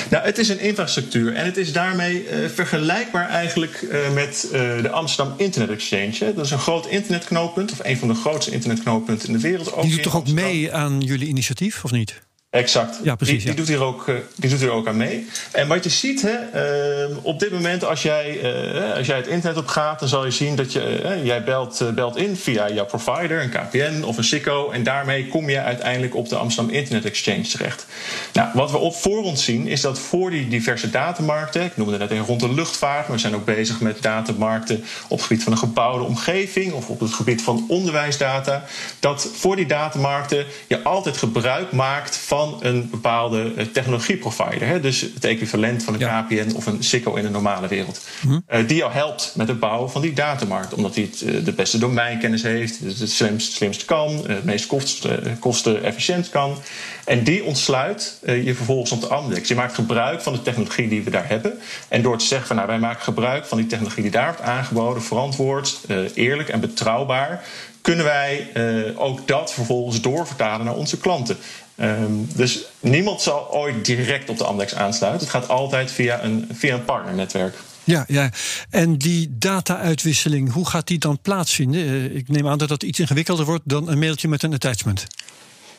Nou, 0.09 0.25
het 0.25 0.37
is 0.37 0.49
een 0.49 0.59
infrastructuur 0.59 1.35
en 1.35 1.45
het 1.45 1.57
is 1.57 1.73
daarmee 1.73 2.23
uh, 2.23 2.49
vergelijkbaar 2.49 3.29
eigenlijk 3.29 3.81
uh, 3.81 4.13
met 4.13 4.45
uh, 4.45 4.51
de 4.81 4.89
Amsterdam 4.89 5.33
Internet 5.37 5.69
Exchange. 5.69 6.15
Hè. 6.19 6.33
Dat 6.33 6.45
is 6.45 6.51
een 6.51 6.59
groot 6.59 6.87
internetknooppunt, 6.87 7.71
of 7.71 7.79
een 7.83 7.97
van 7.97 8.07
de 8.07 8.13
grootste 8.13 8.51
internetknooppunten 8.51 9.27
in 9.27 9.33
de 9.33 9.39
wereld. 9.39 9.81
Die 9.81 9.91
doet 9.91 10.03
toch 10.03 10.15
ook 10.15 10.27
mee 10.27 10.73
aan 10.73 11.01
jullie 11.01 11.27
initiatief, 11.27 11.83
of 11.83 11.91
niet? 11.91 12.21
Exact. 12.49 12.99
Ja, 13.03 13.15
precies, 13.15 13.43
die, 13.43 13.43
die 13.43 13.51
ja. 13.51 13.57
doet 13.57 13.67
hier 13.67 13.83
ook, 13.83 14.07
uh, 14.07 14.15
die 14.35 14.49
doet 14.49 14.59
hier 14.59 14.71
ook 14.71 14.87
aan 14.87 14.97
mee. 14.97 15.27
En 15.51 15.67
wat 15.67 15.83
je 15.83 15.89
ziet, 15.89 16.21
hè, 16.21 17.07
uh, 17.09 17.17
op 17.21 17.39
dit 17.39 17.51
moment, 17.51 17.83
als 17.83 18.01
jij, 18.01 18.39
uh, 18.43 18.95
als 18.95 19.07
jij 19.07 19.17
het 19.17 19.27
internet 19.27 19.57
op 19.57 19.67
gaat, 19.67 19.99
dan 19.99 20.09
zal 20.09 20.25
je 20.25 20.31
zien 20.31 20.55
dat 20.55 20.73
je, 20.73 21.19
jij 21.23 21.43
belt, 21.43 21.83
belt 21.95 22.17
in 22.17 22.35
via 22.35 22.71
jouw 22.71 22.85
provider, 22.85 23.41
een 23.41 23.49
KPN 23.49 24.03
of 24.03 24.17
een 24.17 24.23
SICO. 24.23 24.71
En 24.71 24.83
daarmee 24.83 25.27
kom 25.27 25.49
je 25.49 25.59
uiteindelijk 25.59 26.15
op 26.15 26.29
de 26.29 26.35
Amsterdam 26.35 26.73
Internet 26.73 27.05
Exchange 27.05 27.41
terecht. 27.41 27.85
Nou, 28.33 28.49
wat 28.53 28.71
we 28.71 28.77
op 28.77 28.95
voor 28.95 29.23
ons 29.23 29.43
zien, 29.43 29.67
is 29.67 29.81
dat 29.81 29.99
voor 29.99 30.29
die 30.29 30.47
diverse 30.47 30.89
datamarkten, 30.89 31.65
ik 31.65 31.77
noemde 31.77 31.97
net 31.97 32.11
even 32.11 32.25
rond 32.25 32.39
de 32.39 32.53
luchtvaart, 32.53 33.07
maar 33.07 33.15
we 33.15 33.21
zijn 33.21 33.35
ook 33.35 33.45
bezig 33.45 33.79
met 33.79 34.01
datamarkten 34.01 34.83
op 35.07 35.17
het 35.17 35.27
gebied 35.27 35.43
van 35.43 35.51
een 35.51 35.57
gebouwde 35.57 36.03
omgeving 36.03 36.73
of 36.73 36.89
op 36.89 36.99
het 36.99 37.13
gebied 37.13 37.41
van 37.41 37.65
onderwijsdata, 37.67 38.63
dat 38.99 39.29
voor 39.33 39.55
die 39.55 39.65
datamarkten 39.65 40.45
je 40.67 40.83
altijd 40.83 41.17
gebruik 41.17 41.71
maakt 41.71 42.15
van 42.15 42.37
van 42.39 42.57
een 42.61 42.89
bepaalde 42.89 43.53
uh, 43.57 43.65
technologieprovider. 43.65 44.67
Hè? 44.67 44.79
Dus 44.79 45.01
het 45.01 45.25
equivalent 45.25 45.83
van 45.83 45.93
een 45.93 45.99
ja. 45.99 46.21
KPN 46.21 46.55
of 46.55 46.65
een 46.65 46.83
SICO 46.83 47.15
in 47.15 47.23
de 47.23 47.29
normale 47.29 47.67
wereld. 47.67 48.01
Mm-hmm. 48.21 48.43
Uh, 48.53 48.67
die 48.67 48.77
jou 48.77 48.91
helpt 48.91 49.33
met 49.35 49.47
het 49.47 49.59
bouwen 49.59 49.91
van 49.91 50.01
die 50.01 50.13
datamarkt. 50.13 50.73
Omdat 50.73 50.95
hij 50.95 51.03
het, 51.03 51.21
uh, 51.21 51.45
de 51.45 51.53
beste 51.53 51.77
domeinkennis 51.77 52.43
heeft, 52.43 52.79
het 52.79 52.99
het 52.99 53.11
slimst, 53.11 53.53
slimst 53.53 53.85
kan, 53.85 54.23
het 54.27 54.43
meest 54.43 54.67
kost, 54.67 55.07
kostenefficiënt 55.39 56.29
kan. 56.29 56.57
En 57.05 57.23
die 57.23 57.43
ontsluit 57.43 58.17
je 58.25 58.55
vervolgens 58.55 58.91
op 58.91 59.01
de 59.01 59.07
Amdex. 59.07 59.47
Je 59.47 59.55
maakt 59.55 59.73
gebruik 59.73 60.21
van 60.21 60.33
de 60.33 60.41
technologie 60.41 60.87
die 60.87 61.03
we 61.03 61.09
daar 61.09 61.27
hebben. 61.27 61.59
En 61.87 62.01
door 62.01 62.17
te 62.17 62.25
zeggen 62.25 62.47
van 62.47 62.55
nou, 62.55 62.67
wij 62.67 62.79
maken 62.79 63.03
gebruik 63.03 63.45
van 63.45 63.57
die 63.57 63.67
technologie 63.67 64.01
die 64.01 64.11
daar 64.11 64.25
wordt 64.25 64.41
aangeboden, 64.41 65.03
verantwoord, 65.03 65.79
eerlijk 66.13 66.49
en 66.49 66.59
betrouwbaar 66.59 67.43
kunnen 67.81 68.05
wij 68.05 68.51
ook 68.95 69.27
dat 69.27 69.53
vervolgens 69.53 70.01
doorvertalen 70.01 70.65
naar 70.65 70.75
onze 70.75 70.97
klanten. 70.97 71.37
Um, 71.81 72.27
dus 72.35 72.65
niemand 72.79 73.21
zal 73.21 73.51
ooit 73.51 73.85
direct 73.85 74.29
op 74.29 74.37
de 74.37 74.43
Amdex 74.43 74.75
aansluiten. 74.75 75.21
Het 75.21 75.35
gaat 75.35 75.49
altijd 75.49 75.91
via 75.91 76.23
een, 76.23 76.49
via 76.53 76.73
een 76.75 76.85
partnernetwerk. 76.85 77.55
Ja, 77.83 78.05
ja, 78.07 78.29
en 78.69 78.97
die 78.97 79.35
data-uitwisseling, 79.37 80.51
hoe 80.51 80.67
gaat 80.67 80.87
die 80.87 80.97
dan 80.97 81.19
plaatsvinden? 81.21 81.81
Uh, 81.81 82.15
ik 82.15 82.27
neem 82.27 82.47
aan 82.47 82.57
dat 82.57 82.69
dat 82.69 82.83
iets 82.83 82.99
ingewikkelder 82.99 83.45
wordt 83.45 83.63
dan 83.65 83.89
een 83.89 83.99
mailtje 83.99 84.27
met 84.27 84.43
een 84.43 84.53
attachment. 84.53 85.07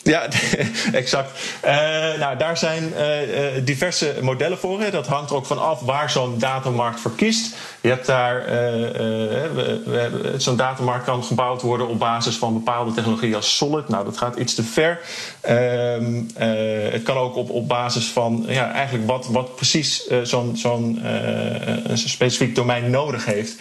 Ja, 0.02 0.28
exact. 0.92 1.30
Uh, 1.64 1.70
nou, 2.18 2.36
daar 2.36 2.56
zijn 2.56 2.92
uh, 2.96 3.64
diverse 3.64 4.14
modellen 4.20 4.58
voor. 4.58 4.90
Dat 4.90 5.06
hangt 5.06 5.30
er 5.30 5.36
ook 5.36 5.46
van 5.46 5.58
af 5.58 5.80
waar 5.80 6.10
zo'n 6.10 6.38
datamarkt 6.38 7.00
voor 7.00 7.14
kiest. 7.14 7.56
Je 7.80 7.88
hebt 7.88 8.06
daar, 8.06 8.44
zo'n 10.36 10.56
datamarkt 10.56 11.04
kan 11.04 11.24
gebouwd 11.24 11.62
worden 11.62 11.88
op 11.88 11.98
basis 11.98 12.36
van 12.36 12.52
bepaalde 12.52 12.92
technologieën 12.92 13.34
als 13.34 13.56
Solid. 13.56 13.88
Nou, 13.88 14.04
dat 14.04 14.16
gaat 14.18 14.36
iets 14.36 14.54
te 14.54 14.62
ver. 14.62 15.00
Uh, 15.48 16.92
het 16.92 17.02
kan 17.02 17.16
ook 17.16 17.36
op, 17.36 17.50
op 17.50 17.68
basis 17.68 18.06
van 18.06 18.44
ja, 18.48 18.72
eigenlijk 18.72 19.06
wat, 19.06 19.26
wat 19.26 19.56
precies 19.56 20.08
zo'n 20.22 20.56
zo'n 20.56 21.02
specifiek 21.94 22.54
domein 22.54 22.90
nodig 22.90 23.24
heeft. 23.24 23.54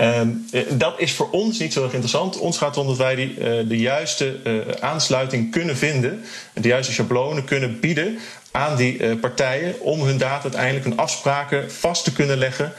Um, 0.00 0.46
dat 0.70 1.00
is 1.00 1.12
voor 1.12 1.30
ons 1.30 1.58
niet 1.58 1.72
zo 1.72 1.82
erg 1.82 1.92
interessant. 1.92 2.38
Ons 2.38 2.58
gaat 2.58 2.74
erom 2.74 2.86
dat 2.86 2.96
wij 2.96 3.14
die, 3.14 3.30
uh, 3.30 3.68
de 3.68 3.78
juiste 3.78 4.36
uh, 4.44 4.60
aansluiting 4.80 5.50
kunnen 5.50 5.76
vinden, 5.76 6.24
de 6.54 6.68
juiste 6.68 6.92
schablonen 6.92 7.44
kunnen 7.44 7.80
bieden 7.80 8.18
aan 8.50 8.76
die 8.76 9.16
partijen 9.16 9.80
om 9.80 10.02
hun 10.02 10.18
data 10.18 10.42
uiteindelijk 10.42 10.84
hun 10.84 10.96
afspraken 10.96 11.72
vast 11.72 12.04
te 12.04 12.12
kunnen 12.12 12.38
leggen 12.38 12.72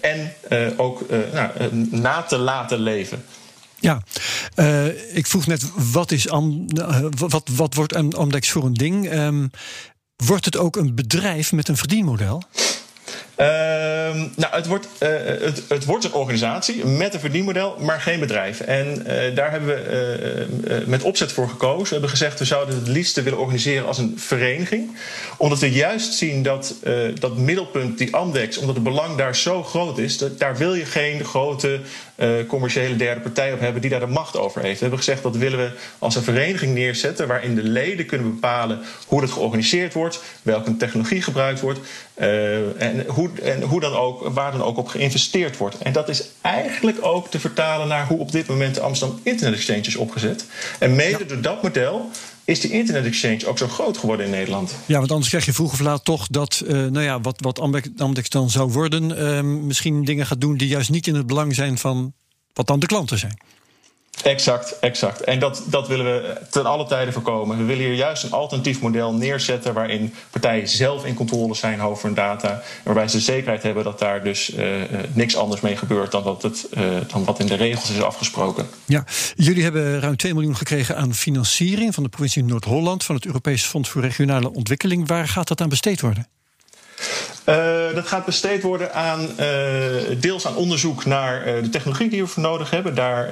en 0.00 0.32
ook 0.76 1.04
nou, 1.32 1.50
na 1.90 2.22
te 2.22 2.38
laten 2.38 2.78
leven. 2.78 3.24
Ja, 3.80 4.02
ik 5.12 5.26
vroeg 5.26 5.46
net, 5.46 5.64
wat, 5.92 6.10
is 6.10 6.26
wat, 7.18 7.48
wat 7.56 7.74
wordt 7.74 7.94
Amdex 8.14 8.50
voor 8.50 8.64
een 8.64 8.74
ding? 8.74 9.12
Um, 9.12 9.50
wordt 10.16 10.44
het 10.44 10.56
ook 10.56 10.76
een 10.76 10.94
bedrijf 10.94 11.52
met 11.52 11.68
een 11.68 11.76
verdienmodel? 11.76 12.42
Uh, 13.36 13.46
nou, 14.36 14.54
het 14.54 14.66
wordt, 14.66 14.88
uh, 15.00 15.08
het, 15.24 15.62
het, 15.68 15.84
wordt 15.84 16.04
een 16.04 16.12
organisatie 16.12 16.86
met 16.86 17.14
een 17.14 17.20
verdienmodel, 17.20 17.76
maar 17.80 18.00
geen 18.00 18.20
bedrijf. 18.20 18.60
En 18.60 19.04
uh, 19.06 19.34
daar 19.34 19.50
hebben 19.50 19.68
we 19.68 20.84
met 20.86 21.02
opzet 21.02 21.32
voor 21.32 21.48
gekozen. 21.48 21.84
We 21.84 21.90
hebben 21.90 22.10
gezegd, 22.10 22.38
we 22.38 22.44
zouden 22.44 22.74
het 22.74 22.88
liefst 22.88 23.22
willen 23.22 23.38
organiseren 23.38 23.86
als 23.86 23.98
een 23.98 24.14
vereniging. 24.16 24.96
Omdat 25.36 25.58
we 25.58 25.72
juist 25.72 26.14
zien 26.14 26.42
dat 26.42 26.74
dat 27.18 27.36
middelpunt, 27.36 27.98
die 27.98 28.14
Amdex, 28.14 28.58
omdat 28.58 28.74
het 28.74 28.84
belang 28.84 29.16
daar 29.16 29.36
zo 29.36 29.62
groot 29.62 29.98
is, 29.98 30.18
dat, 30.18 30.38
daar 30.38 30.56
wil 30.56 30.74
je 30.74 30.84
geen 30.84 31.24
grote 31.24 31.80
commerciële 32.46 32.96
derde 32.96 33.20
partij 33.20 33.52
op 33.52 33.60
hebben 33.60 33.80
die 33.80 33.90
daar 33.90 34.00
de 34.00 34.06
macht 34.06 34.36
over 34.36 34.62
heeft. 34.62 34.74
We 34.74 34.80
hebben 34.80 34.98
gezegd, 34.98 35.22
dat 35.22 35.36
willen 35.36 35.58
we 35.58 35.70
als 35.98 36.16
een 36.16 36.22
vereniging 36.22 36.74
neerzetten, 36.74 37.26
waarin 37.28 37.54
de 37.54 37.62
leden 37.62 38.06
kunnen 38.06 38.30
bepalen 38.30 38.80
hoe 39.06 39.20
het 39.20 39.30
georganiseerd 39.30 39.92
wordt, 39.92 40.22
welke 40.42 40.76
technologie 40.76 41.22
gebruikt 41.22 41.60
wordt. 41.60 41.80
en 42.78 43.04
hoe 43.06 43.30
en 43.42 43.62
hoe 43.62 43.80
dan 43.80 43.94
ook, 43.94 44.28
waar 44.28 44.52
dan 44.52 44.62
ook 44.62 44.76
op 44.76 44.88
geïnvesteerd 44.88 45.56
wordt. 45.56 45.78
En 45.78 45.92
dat 45.92 46.08
is 46.08 46.28
eigenlijk 46.40 46.98
ook 47.00 47.28
te 47.28 47.40
vertalen 47.40 47.88
naar 47.88 48.06
hoe 48.06 48.18
op 48.18 48.32
dit 48.32 48.46
moment 48.46 48.74
de 48.74 48.80
Amsterdam 48.80 49.20
Internet 49.22 49.54
Exchange 49.54 49.80
is 49.80 49.96
opgezet. 49.96 50.44
En 50.78 50.94
mede 50.94 51.18
ja. 51.18 51.24
door 51.24 51.40
dat 51.40 51.62
model 51.62 52.10
is 52.44 52.60
die 52.60 52.70
internet 52.70 53.04
exchange 53.04 53.46
ook 53.46 53.58
zo 53.58 53.68
groot 53.68 53.96
geworden 53.96 54.26
in 54.26 54.32
Nederland. 54.32 54.74
Ja, 54.86 54.98
want 54.98 55.10
anders 55.10 55.28
krijg 55.28 55.44
je 55.44 55.52
vroeg 55.52 55.72
of 55.72 55.80
laat 55.80 56.04
toch 56.04 56.26
dat, 56.26 56.62
uh, 56.64 56.70
nou 56.70 57.00
ja, 57.00 57.20
wat, 57.20 57.40
wat 57.40 57.60
Amdex 57.96 58.28
dan 58.28 58.50
zou 58.50 58.72
worden, 58.72 59.10
uh, 59.10 59.40
misschien 59.64 60.04
dingen 60.04 60.26
gaat 60.26 60.40
doen 60.40 60.56
die 60.56 60.68
juist 60.68 60.90
niet 60.90 61.06
in 61.06 61.14
het 61.14 61.26
belang 61.26 61.54
zijn 61.54 61.78
van 61.78 62.12
wat 62.52 62.66
dan 62.66 62.80
de 62.80 62.86
klanten 62.86 63.18
zijn. 63.18 63.38
Exact, 64.22 64.78
exact. 64.78 65.20
En 65.20 65.38
dat, 65.38 65.62
dat 65.66 65.88
willen 65.88 66.04
we 66.04 66.36
ten 66.50 66.66
alle 66.66 66.86
tijden 66.86 67.12
voorkomen. 67.12 67.58
We 67.58 67.64
willen 67.64 67.84
hier 67.84 67.94
juist 67.94 68.22
een 68.22 68.32
alternatief 68.32 68.80
model 68.80 69.14
neerzetten 69.14 69.74
waarin 69.74 70.14
partijen 70.30 70.68
zelf 70.68 71.04
in 71.04 71.14
controle 71.14 71.54
zijn 71.54 71.80
over 71.80 72.04
hun 72.04 72.14
data. 72.14 72.62
Waarbij 72.84 73.08
ze 73.08 73.16
de 73.16 73.22
zekerheid 73.22 73.62
hebben 73.62 73.84
dat 73.84 73.98
daar 73.98 74.22
dus 74.22 74.54
uh, 74.54 74.66
niks 75.12 75.36
anders 75.36 75.60
mee 75.60 75.76
gebeurt 75.76 76.10
dan, 76.10 76.22
dat 76.24 76.42
het, 76.42 76.66
uh, 76.74 76.84
dan 77.06 77.24
wat 77.24 77.38
in 77.38 77.46
de 77.46 77.54
regels 77.54 77.90
is 77.90 78.02
afgesproken. 78.02 78.68
Ja, 78.84 79.04
jullie 79.34 79.62
hebben 79.62 80.00
ruim 80.00 80.16
2 80.16 80.34
miljoen 80.34 80.56
gekregen 80.56 80.96
aan 80.96 81.14
financiering 81.14 81.94
van 81.94 82.02
de 82.02 82.08
provincie 82.08 82.44
Noord-Holland, 82.44 83.04
van 83.04 83.14
het 83.14 83.26
Europees 83.26 83.62
Fonds 83.62 83.88
voor 83.88 84.02
Regionale 84.02 84.52
Ontwikkeling. 84.52 85.08
Waar 85.08 85.28
gaat 85.28 85.48
dat 85.48 85.60
aan 85.60 85.68
besteed 85.68 86.00
worden? 86.00 86.26
Uh, 87.48 87.94
dat 87.94 88.06
gaat 88.06 88.24
besteed 88.24 88.62
worden 88.62 88.94
aan 88.94 89.20
uh, 89.20 89.46
deels 90.20 90.46
aan 90.46 90.56
onderzoek 90.56 91.04
naar 91.04 91.46
uh, 91.46 91.62
de 91.62 91.68
technologie 91.68 92.08
die 92.08 92.22
we 92.22 92.26
voor 92.26 92.42
nodig 92.42 92.70
hebben. 92.70 92.94
Daar, 92.94 93.28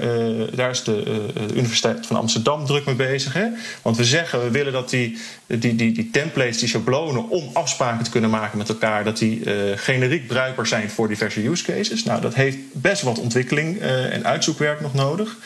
daar 0.54 0.70
is 0.70 0.84
de 0.84 1.26
Universiteit 1.54 2.06
van 2.06 2.16
Amsterdam 2.16 2.66
druk 2.66 2.86
mee 2.86 2.94
bezig. 2.94 3.32
Hè? 3.32 3.46
Want 3.82 3.96
we 3.96 4.04
zeggen, 4.04 4.42
we 4.42 4.50
willen 4.50 4.72
dat 4.72 4.90
die, 4.90 5.18
die, 5.46 5.74
die, 5.74 5.92
die 5.92 6.10
templates, 6.10 6.58
die 6.58 6.68
schablonen 6.68 7.28
om 7.28 7.50
afspraken 7.52 8.04
te 8.04 8.10
kunnen 8.10 8.30
maken 8.30 8.58
met 8.58 8.68
elkaar, 8.68 9.04
dat 9.04 9.18
die 9.18 9.42
generiek 9.76 10.26
bruikbaar 10.26 10.66
zijn 10.66 10.90
voor 10.90 11.08
diverse 11.08 11.46
use 11.46 11.64
cases. 11.64 12.04
Nou, 12.04 12.20
dat 12.20 12.34
heeft 12.34 12.56
best 12.72 13.02
wat 13.02 13.18
ontwikkeling 13.18 13.80
en 13.80 14.26
uitzoekwerk 14.26 14.80
nog 14.80 14.94
nodig. 14.94 15.36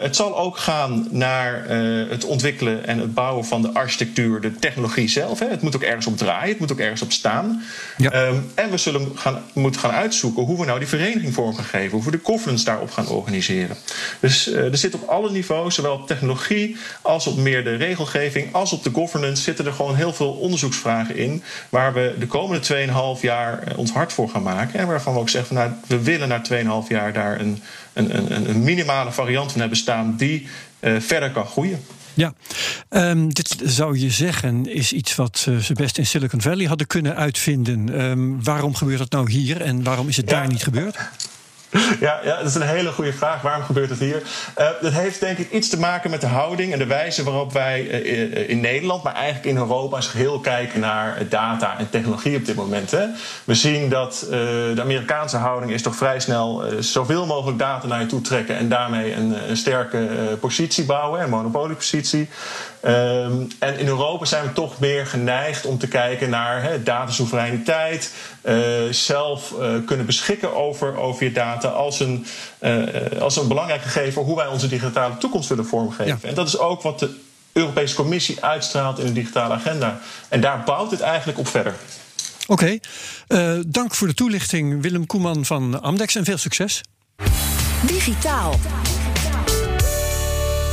het 0.00 0.16
zal 0.16 0.38
ook 0.38 0.58
gaan 0.58 1.08
naar 1.10 1.68
het 2.08 2.24
ontwikkelen 2.24 2.86
en 2.86 2.98
het 2.98 3.14
bouwen 3.14 3.44
van 3.44 3.62
de 3.62 3.72
architectuur, 3.72 4.40
de 4.40 4.54
technologie 4.54 5.08
zelf. 5.08 5.38
Hè? 5.38 5.48
Het 5.48 5.62
moet 5.62 5.74
ook 5.74 5.82
ergens 5.82 6.06
op 6.06 6.16
draaien, 6.16 6.48
het 6.48 6.58
moet 6.58 6.72
ook 6.72 6.80
ergens 6.80 7.02
op 7.02 7.12
staan. 7.12 7.62
Ja. 7.96 8.26
Um, 8.26 8.50
en 8.54 8.70
we 8.70 8.76
zullen 8.76 9.12
gaan, 9.14 9.42
moeten 9.52 9.80
gaan 9.80 9.90
uitzoeken 9.90 10.42
hoe 10.42 10.58
we 10.58 10.64
nou 10.64 10.78
die 10.78 10.88
vereniging 10.88 11.34
vorm 11.34 11.54
gaan 11.54 11.64
geven, 11.64 11.90
hoe 11.90 12.04
we 12.04 12.10
de 12.10 12.20
governance 12.22 12.64
daarop 12.64 12.90
gaan 12.90 13.08
organiseren. 13.08 13.76
Dus 14.20 14.48
uh, 14.48 14.72
er 14.72 14.76
zit 14.76 14.94
op 14.94 15.08
alle 15.08 15.30
niveaus, 15.30 15.74
zowel 15.74 15.94
op 15.94 16.06
technologie 16.06 16.76
als 17.02 17.26
op 17.26 17.36
meer 17.36 17.64
de 17.64 17.76
regelgeving, 17.76 18.54
als 18.54 18.72
op 18.72 18.82
de 18.82 18.90
governance, 18.90 19.42
zitten 19.42 19.66
er 19.66 19.72
gewoon 19.72 19.94
heel 19.94 20.12
veel 20.12 20.32
onderzoeksvragen 20.32 21.16
in, 21.16 21.42
waar 21.68 21.92
we 21.92 22.14
de 22.18 22.26
komende 22.26 22.86
2,5 23.16 23.20
jaar 23.20 23.62
ons 23.76 23.92
hard 23.92 24.12
voor 24.12 24.28
gaan 24.28 24.42
maken. 24.42 24.78
En 24.78 24.86
waarvan 24.86 25.14
we 25.14 25.20
ook 25.20 25.28
zeggen, 25.28 25.56
van, 25.56 25.64
nou, 25.64 25.76
we 25.86 26.02
willen 26.02 26.28
na 26.28 26.42
2,5 26.82 26.88
jaar 26.88 27.12
daar 27.12 27.40
een, 27.40 27.62
een, 27.92 28.16
een, 28.16 28.48
een 28.48 28.62
minimale 28.62 29.12
variant 29.12 29.50
van 29.50 29.60
hebben 29.60 29.78
staan 29.78 30.14
die 30.16 30.48
uh, 30.80 31.00
verder 31.00 31.30
kan 31.30 31.46
groeien. 31.46 31.84
Ja, 32.16 32.32
um, 32.90 33.34
dit 33.34 33.56
zou 33.64 33.98
je 33.98 34.10
zeggen 34.10 34.66
is 34.66 34.92
iets 34.92 35.14
wat 35.14 35.46
uh, 35.48 35.58
ze 35.58 35.72
best 35.72 35.98
in 35.98 36.06
Silicon 36.06 36.42
Valley 36.42 36.66
hadden 36.66 36.86
kunnen 36.86 37.16
uitvinden. 37.16 38.00
Um, 38.00 38.44
waarom 38.44 38.74
gebeurt 38.74 38.98
dat 38.98 39.10
nou 39.10 39.30
hier 39.30 39.60
en 39.60 39.82
waarom 39.82 40.08
is 40.08 40.16
het 40.16 40.30
ja. 40.30 40.36
daar 40.36 40.48
niet 40.48 40.62
gebeurd? 40.62 40.96
Ja, 42.00 42.20
ja, 42.24 42.36
dat 42.36 42.46
is 42.46 42.54
een 42.54 42.62
hele 42.62 42.92
goede 42.92 43.12
vraag. 43.12 43.42
Waarom 43.42 43.62
gebeurt 43.62 43.90
het 43.90 43.98
hier? 43.98 44.22
Uh, 44.58 44.68
dat 44.80 44.92
heeft 44.92 45.20
denk 45.20 45.38
ik 45.38 45.50
iets 45.50 45.68
te 45.68 45.78
maken 45.78 46.10
met 46.10 46.20
de 46.20 46.26
houding 46.26 46.72
en 46.72 46.78
de 46.78 46.86
wijze 46.86 47.24
waarop 47.24 47.52
wij 47.52 48.04
uh, 48.04 48.48
in 48.48 48.60
Nederland, 48.60 49.02
maar 49.02 49.14
eigenlijk 49.14 49.46
in 49.46 49.56
Europa 49.56 49.96
als 49.96 50.06
geheel 50.06 50.40
kijken 50.40 50.80
naar 50.80 51.18
data 51.28 51.78
en 51.78 51.90
technologie 51.90 52.36
op 52.36 52.44
dit 52.44 52.56
moment. 52.56 52.90
Hè. 52.90 53.06
We 53.44 53.54
zien 53.54 53.88
dat 53.88 54.26
de 54.28 54.80
Amerikaanse 54.80 55.36
houding 55.36 55.72
is 55.72 55.82
toch 55.82 55.96
vrij 55.96 56.20
snel 56.20 56.62
zoveel 56.78 57.26
mogelijk 57.26 57.58
data 57.58 57.86
naar 57.86 58.00
je 58.00 58.06
toe 58.06 58.20
trekken 58.20 58.56
en 58.56 58.68
daarmee 58.68 59.14
een, 59.14 59.50
een 59.50 59.56
sterke 59.56 60.08
positie 60.40 60.84
bouwen, 60.84 61.20
een 61.20 61.30
monopoliepositie. 61.30 62.28
Um, 62.84 63.48
en 63.58 63.78
in 63.78 63.86
Europa 63.86 64.24
zijn 64.24 64.44
we 64.44 64.52
toch 64.52 64.78
meer 64.78 65.06
geneigd 65.06 65.66
om 65.66 65.78
te 65.78 65.88
kijken 65.88 66.30
naar 66.30 66.62
he, 66.62 66.82
datasoevereiniteit, 66.82 68.12
uh, 68.44 68.56
zelf 68.90 69.54
uh, 69.58 69.74
kunnen 69.86 70.06
beschikken 70.06 70.54
over, 70.54 70.96
over 70.96 71.24
je 71.24 71.32
data 71.32 71.68
als 71.68 72.00
een, 72.00 72.26
uh, 72.60 72.82
als 73.20 73.36
een 73.36 73.48
belangrijk 73.48 73.82
gegeven 73.82 74.22
hoe 74.22 74.36
wij 74.36 74.46
onze 74.46 74.68
digitale 74.68 75.16
toekomst 75.16 75.48
willen 75.48 75.66
vormgeven. 75.66 76.06
Ja. 76.06 76.28
En 76.28 76.34
dat 76.34 76.46
is 76.46 76.58
ook 76.58 76.82
wat 76.82 76.98
de 76.98 77.16
Europese 77.52 77.94
Commissie 77.94 78.44
uitstraalt 78.44 78.98
in 78.98 79.06
de 79.06 79.12
digitale 79.12 79.54
agenda. 79.54 80.00
En 80.28 80.40
daar 80.40 80.62
bouwt 80.64 80.90
het 80.90 81.00
eigenlijk 81.00 81.38
op 81.38 81.48
verder. 81.48 81.74
Oké, 82.46 82.78
okay. 83.26 83.62
dank 83.66 83.94
voor 83.94 84.06
de 84.06 84.14
toelichting 84.14 84.82
Willem 84.82 85.06
Koeman 85.06 85.44
van 85.44 85.82
Amdex 85.82 86.14
en 86.14 86.24
veel 86.24 86.38
succes. 86.38 86.80
Digitaal. 87.86 88.54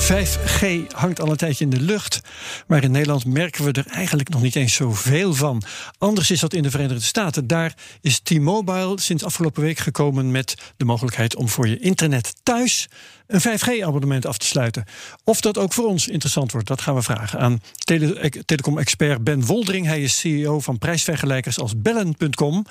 5G 0.04 0.88
hangt 0.96 1.22
al 1.22 1.30
een 1.30 1.38
tijdje 1.38 1.64
in 1.64 1.70
de 1.70 1.82
lucht. 1.82 2.22
Maar 2.68 2.84
in 2.84 2.92
Nederland 2.92 3.26
merken 3.26 3.64
we 3.64 3.72
er 3.72 3.88
eigenlijk 3.88 4.30
nog 4.30 4.42
niet 4.42 4.56
eens 4.56 4.74
zoveel 4.74 5.34
van. 5.34 5.64
Anders 5.98 6.32
is 6.32 6.40
dat 6.40 6.54
in 6.54 6.64
de 6.64 6.72
Verenigde 6.72 7.04
Staten. 7.04 7.48
Daar 7.48 7.76
is 8.02 8.20
T-Mobile 8.20 9.00
sinds 9.00 9.24
afgelopen 9.24 9.62
week 9.62 9.78
gekomen 9.78 10.32
met 10.32 10.74
de 10.78 10.86
mogelijkheid 10.86 11.36
om 11.36 11.50
voor 11.50 11.68
je 11.68 11.80
internet 11.80 12.34
thuis 12.44 12.88
een 13.28 13.42
5G-abonnement 13.42 14.26
af 14.26 14.38
te 14.38 14.46
sluiten. 14.46 14.86
Of 15.24 15.42
dat 15.42 15.58
ook 15.58 15.74
voor 15.74 15.86
ons 15.86 16.08
interessant 16.08 16.52
wordt, 16.52 16.68
dat 16.68 16.82
gaan 16.82 16.96
we 16.96 17.02
vragen 17.02 17.40
aan 17.40 17.62
tele 17.78 18.32
telecom-expert 18.46 19.24
Ben 19.24 19.46
Woldering. 19.46 19.86
Hij 19.86 20.02
is 20.02 20.20
CEO 20.20 20.60
van 20.60 20.78
prijsvergelijkers 20.78 21.60
als 21.60 21.82
Bellen.com, 21.82 22.66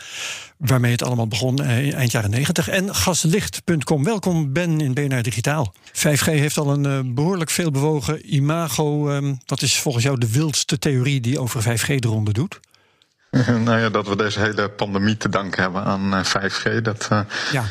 waarmee 0.56 0.92
het 0.92 1.02
allemaal 1.02 1.28
begon 1.28 1.58
eh, 1.62 1.94
eind 1.94 2.10
jaren 2.10 2.30
90. 2.30 2.68
En 2.68 2.94
Gaslicht.com. 2.94 4.04
Welkom 4.04 4.52
Ben 4.52 4.80
in 4.80 4.94
BNR 4.94 5.22
Digitaal. 5.22 5.74
5G 5.92 6.24
heeft 6.24 6.58
al 6.58 6.72
een 6.72 7.06
uh, 7.06 7.14
behoorlijk 7.14 7.50
veel 7.50 7.70
bewogen 7.70 8.34
imago. 8.34 9.10
Um, 9.10 9.38
wat 9.46 9.62
is 9.62 9.78
volgens 9.78 10.04
jou 10.04 10.18
de 10.18 10.30
wildste 10.32 10.78
theorie 10.78 11.20
die 11.20 11.38
over 11.38 11.62
5G 11.62 11.86
de 11.86 12.08
ronde 12.08 12.32
doet? 12.32 12.60
nou 13.64 13.78
ja, 13.78 13.90
dat 13.90 14.08
we 14.08 14.16
deze 14.16 14.40
hele 14.40 14.70
pandemie 14.70 15.16
te 15.16 15.28
danken 15.28 15.62
hebben 15.62 15.84
aan 15.84 16.14
uh, 16.14 16.24
5G. 16.24 16.82
Dat, 16.82 17.08
uh, 17.12 17.20
ja. 17.52 17.64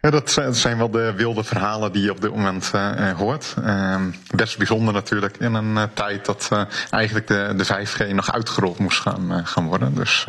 Ja, 0.00 0.10
dat 0.10 0.40
zijn 0.50 0.78
wel 0.78 0.90
de 0.90 1.12
wilde 1.16 1.44
verhalen 1.44 1.92
die 1.92 2.02
je 2.02 2.10
op 2.10 2.20
dit 2.20 2.30
moment 2.30 2.70
uh, 2.74 3.10
hoort. 3.10 3.54
Uh, 3.58 4.02
best 4.34 4.58
bijzonder 4.58 4.94
natuurlijk 4.94 5.36
in 5.36 5.54
een 5.54 5.76
uh, 5.76 5.82
tijd 5.94 6.24
dat 6.24 6.48
eigenlijk 6.90 7.26
de, 7.26 7.54
de 7.56 7.64
5G 7.64 8.14
nog 8.14 8.32
uitgerold 8.32 8.78
moest 8.78 9.00
gaan, 9.00 9.46
gaan 9.46 9.66
worden. 9.66 9.94
Dus, 9.94 10.24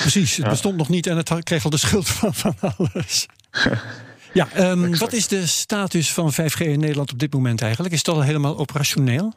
Precies, 0.00 0.36
het 0.36 0.48
bestond 0.48 0.76
nog 0.76 0.88
niet 0.88 1.06
en 1.06 1.16
het 1.16 1.32
kreeg 1.42 1.64
al 1.64 1.70
de 1.70 1.76
schuld 1.76 2.08
van, 2.08 2.34
van 2.34 2.54
alles. 2.76 3.26
ja, 4.32 4.48
um, 4.56 4.98
wat 4.98 5.12
is 5.12 5.28
de 5.28 5.46
status 5.46 6.12
van 6.12 6.32
5G 6.32 6.58
in 6.58 6.80
Nederland 6.80 7.12
op 7.12 7.18
dit 7.18 7.32
moment 7.32 7.62
eigenlijk? 7.62 7.92
Is 7.92 7.98
het 7.98 8.08
al 8.08 8.22
helemaal 8.22 8.58
operationeel? 8.58 9.34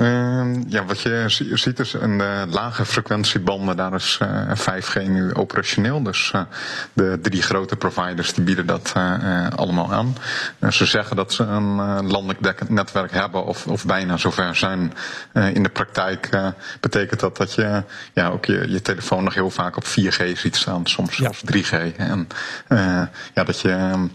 Uh, 0.00 0.54
ja, 0.68 0.84
wat 0.84 1.00
je 1.00 1.24
ziet 1.52 1.78
is 1.78 1.92
een 1.92 2.20
uh, 2.20 2.42
lage 2.48 2.84
frequentiebanden, 2.84 3.76
daar 3.76 3.94
is 3.94 4.18
uh, 4.22 4.52
5G 4.56 5.02
nu 5.08 5.34
operationeel. 5.34 6.02
Dus 6.02 6.32
uh, 6.34 6.42
de 6.92 7.18
drie 7.22 7.42
grote 7.42 7.76
providers 7.76 8.34
die 8.34 8.44
bieden 8.44 8.66
dat 8.66 8.92
allemaal 9.56 9.92
aan. 9.92 10.16
ze 10.70 10.86
zeggen 10.86 11.16
dat 11.16 11.32
ze 11.32 11.42
een 11.42 12.06
landelijk 12.06 12.42
dekkend 12.42 12.68
netwerk 12.68 13.12
hebben 13.12 13.44
of, 13.44 13.66
of 13.66 13.84
bijna 13.84 14.16
zover 14.16 14.56
zijn. 14.56 14.92
in 15.32 15.62
de 15.62 15.68
praktijk 15.68 16.28
betekent 16.80 17.20
dat 17.20 17.36
dat 17.36 17.54
je 17.54 17.82
ja, 18.12 18.28
ook 18.28 18.44
je, 18.44 18.70
je 18.70 18.82
telefoon 18.82 19.24
nog 19.24 19.34
heel 19.34 19.50
vaak 19.50 19.76
op 19.76 19.84
4G 19.84 20.32
ziet 20.32 20.56
staan, 20.56 20.86
soms 20.86 21.16
ja. 21.16 21.28
of 21.28 21.42
3G. 21.54 21.96
En 21.96 22.28
ja, 23.34 23.44
dat 23.44 23.60
je 23.60 24.06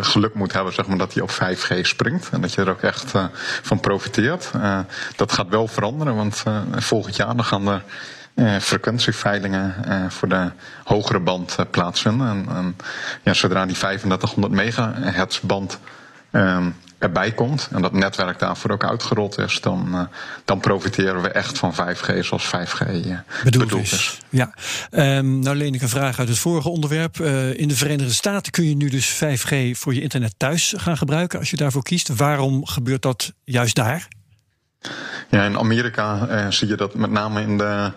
geluk 0.00 0.34
moet 0.34 0.52
hebben 0.52 0.72
zeg 0.72 0.86
maar, 0.86 0.98
dat 0.98 1.14
hij 1.14 1.22
op 1.22 1.30
5G 1.30 1.80
springt 1.80 2.28
en 2.30 2.40
dat 2.40 2.52
je 2.52 2.60
er 2.60 2.70
ook 2.70 2.82
echt 2.82 3.12
van 3.62 3.80
profiteert 3.80 4.50
dat 5.16 5.32
gaat 5.32 5.48
wel 5.48 5.66
veranderen, 5.66 6.14
want 6.16 6.42
uh, 6.48 6.60
volgend 6.76 7.16
jaar 7.16 7.36
dan 7.36 7.44
gaan 7.44 7.68
er 7.68 7.82
uh, 8.34 8.58
frequentieveilingen 8.58 9.74
uh, 9.88 10.04
voor 10.08 10.28
de 10.28 10.50
hogere 10.84 11.20
band 11.20 11.56
plaatsvinden. 11.70 12.28
En, 12.28 12.46
en, 12.56 12.76
ja, 13.22 13.34
zodra 13.34 13.66
die 13.66 13.76
3500 13.76 14.52
megahertz 14.52 15.40
band 15.40 15.78
um, 16.30 16.76
erbij 16.98 17.32
komt 17.32 17.68
en 17.72 17.82
dat 17.82 17.92
netwerk 17.92 18.38
daarvoor 18.38 18.70
ook 18.70 18.84
uitgerold 18.84 19.38
is, 19.38 19.60
dan, 19.60 20.08
dan 20.44 20.60
profiteren 20.60 21.22
we 21.22 21.28
echt 21.28 21.58
van 21.58 21.74
5G 21.74 22.18
zoals 22.18 22.46
5G 22.46 22.78
bedoeld, 22.86 23.18
bedoeld 23.42 23.82
is. 23.82 23.92
is. 23.92 24.18
Ja, 24.28 24.54
um, 24.90 25.38
nou 25.38 25.56
leen 25.56 25.74
ik 25.74 25.82
een 25.82 25.88
vraag 25.88 26.18
uit 26.18 26.28
het 26.28 26.38
vorige 26.38 26.68
onderwerp. 26.68 27.20
in 27.56 27.68
de 27.68 27.76
Verenigde 27.76 28.12
Staten 28.12 28.52
kun 28.52 28.68
je 28.68 28.76
nu 28.76 28.88
dus 28.88 29.14
5G 29.14 29.78
voor 29.78 29.94
je 29.94 30.00
internet 30.00 30.34
thuis 30.36 30.74
gaan 30.76 30.96
gebruiken 30.96 31.38
als 31.38 31.50
je 31.50 31.56
daarvoor 31.56 31.82
kiest. 31.82 32.08
Waarom 32.08 32.66
gebeurt 32.66 33.02
dat 33.02 33.32
juist 33.44 33.74
daar? 33.74 34.08
Ja, 35.28 35.44
in 35.44 35.58
Amerika 35.58 36.28
uh, 36.30 36.50
zie 36.50 36.68
je 36.68 36.76
dat 36.76 36.94
met 36.94 37.10
name 37.10 37.40
in 37.40 37.58
de 37.58 37.92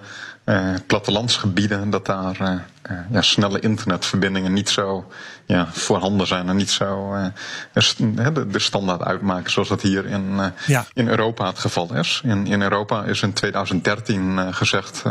uh, 0.45 0.73
plattelandsgebieden, 0.87 1.89
dat 1.89 2.05
daar 2.05 2.41
uh, 2.41 2.59
ja, 3.11 3.21
snelle 3.21 3.59
internetverbindingen 3.59 4.53
niet 4.53 4.69
zo 4.69 5.11
ja, 5.45 5.67
voorhanden 5.71 6.27
zijn 6.27 6.49
en 6.49 6.55
niet 6.55 6.69
zo 6.69 7.15
de, 7.97 8.47
de, 8.47 8.59
standaard 8.59 9.03
uitmaken 9.03 9.51
zoals 9.51 9.67
dat 9.67 9.81
hier 9.81 10.05
in, 10.05 10.39
ja. 10.65 10.85
in 10.93 11.07
Europa 11.07 11.47
het 11.47 11.59
geval 11.59 11.95
is. 11.95 12.21
In, 12.23 12.47
in 12.47 12.61
Europa 12.61 13.03
is 13.03 13.21
in 13.21 13.33
2013 13.33 14.53
gezegd 14.53 15.03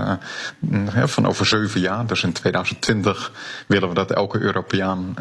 van 1.05 1.27
over 1.27 1.47
zeven 1.47 1.81
jaar, 1.81 2.07
dus 2.07 2.23
in 2.23 2.33
2020 2.33 3.33
willen 3.67 3.89
we 3.89 3.95
dat 3.95 4.11
elke 4.11 4.39
Europeaan 4.41 5.15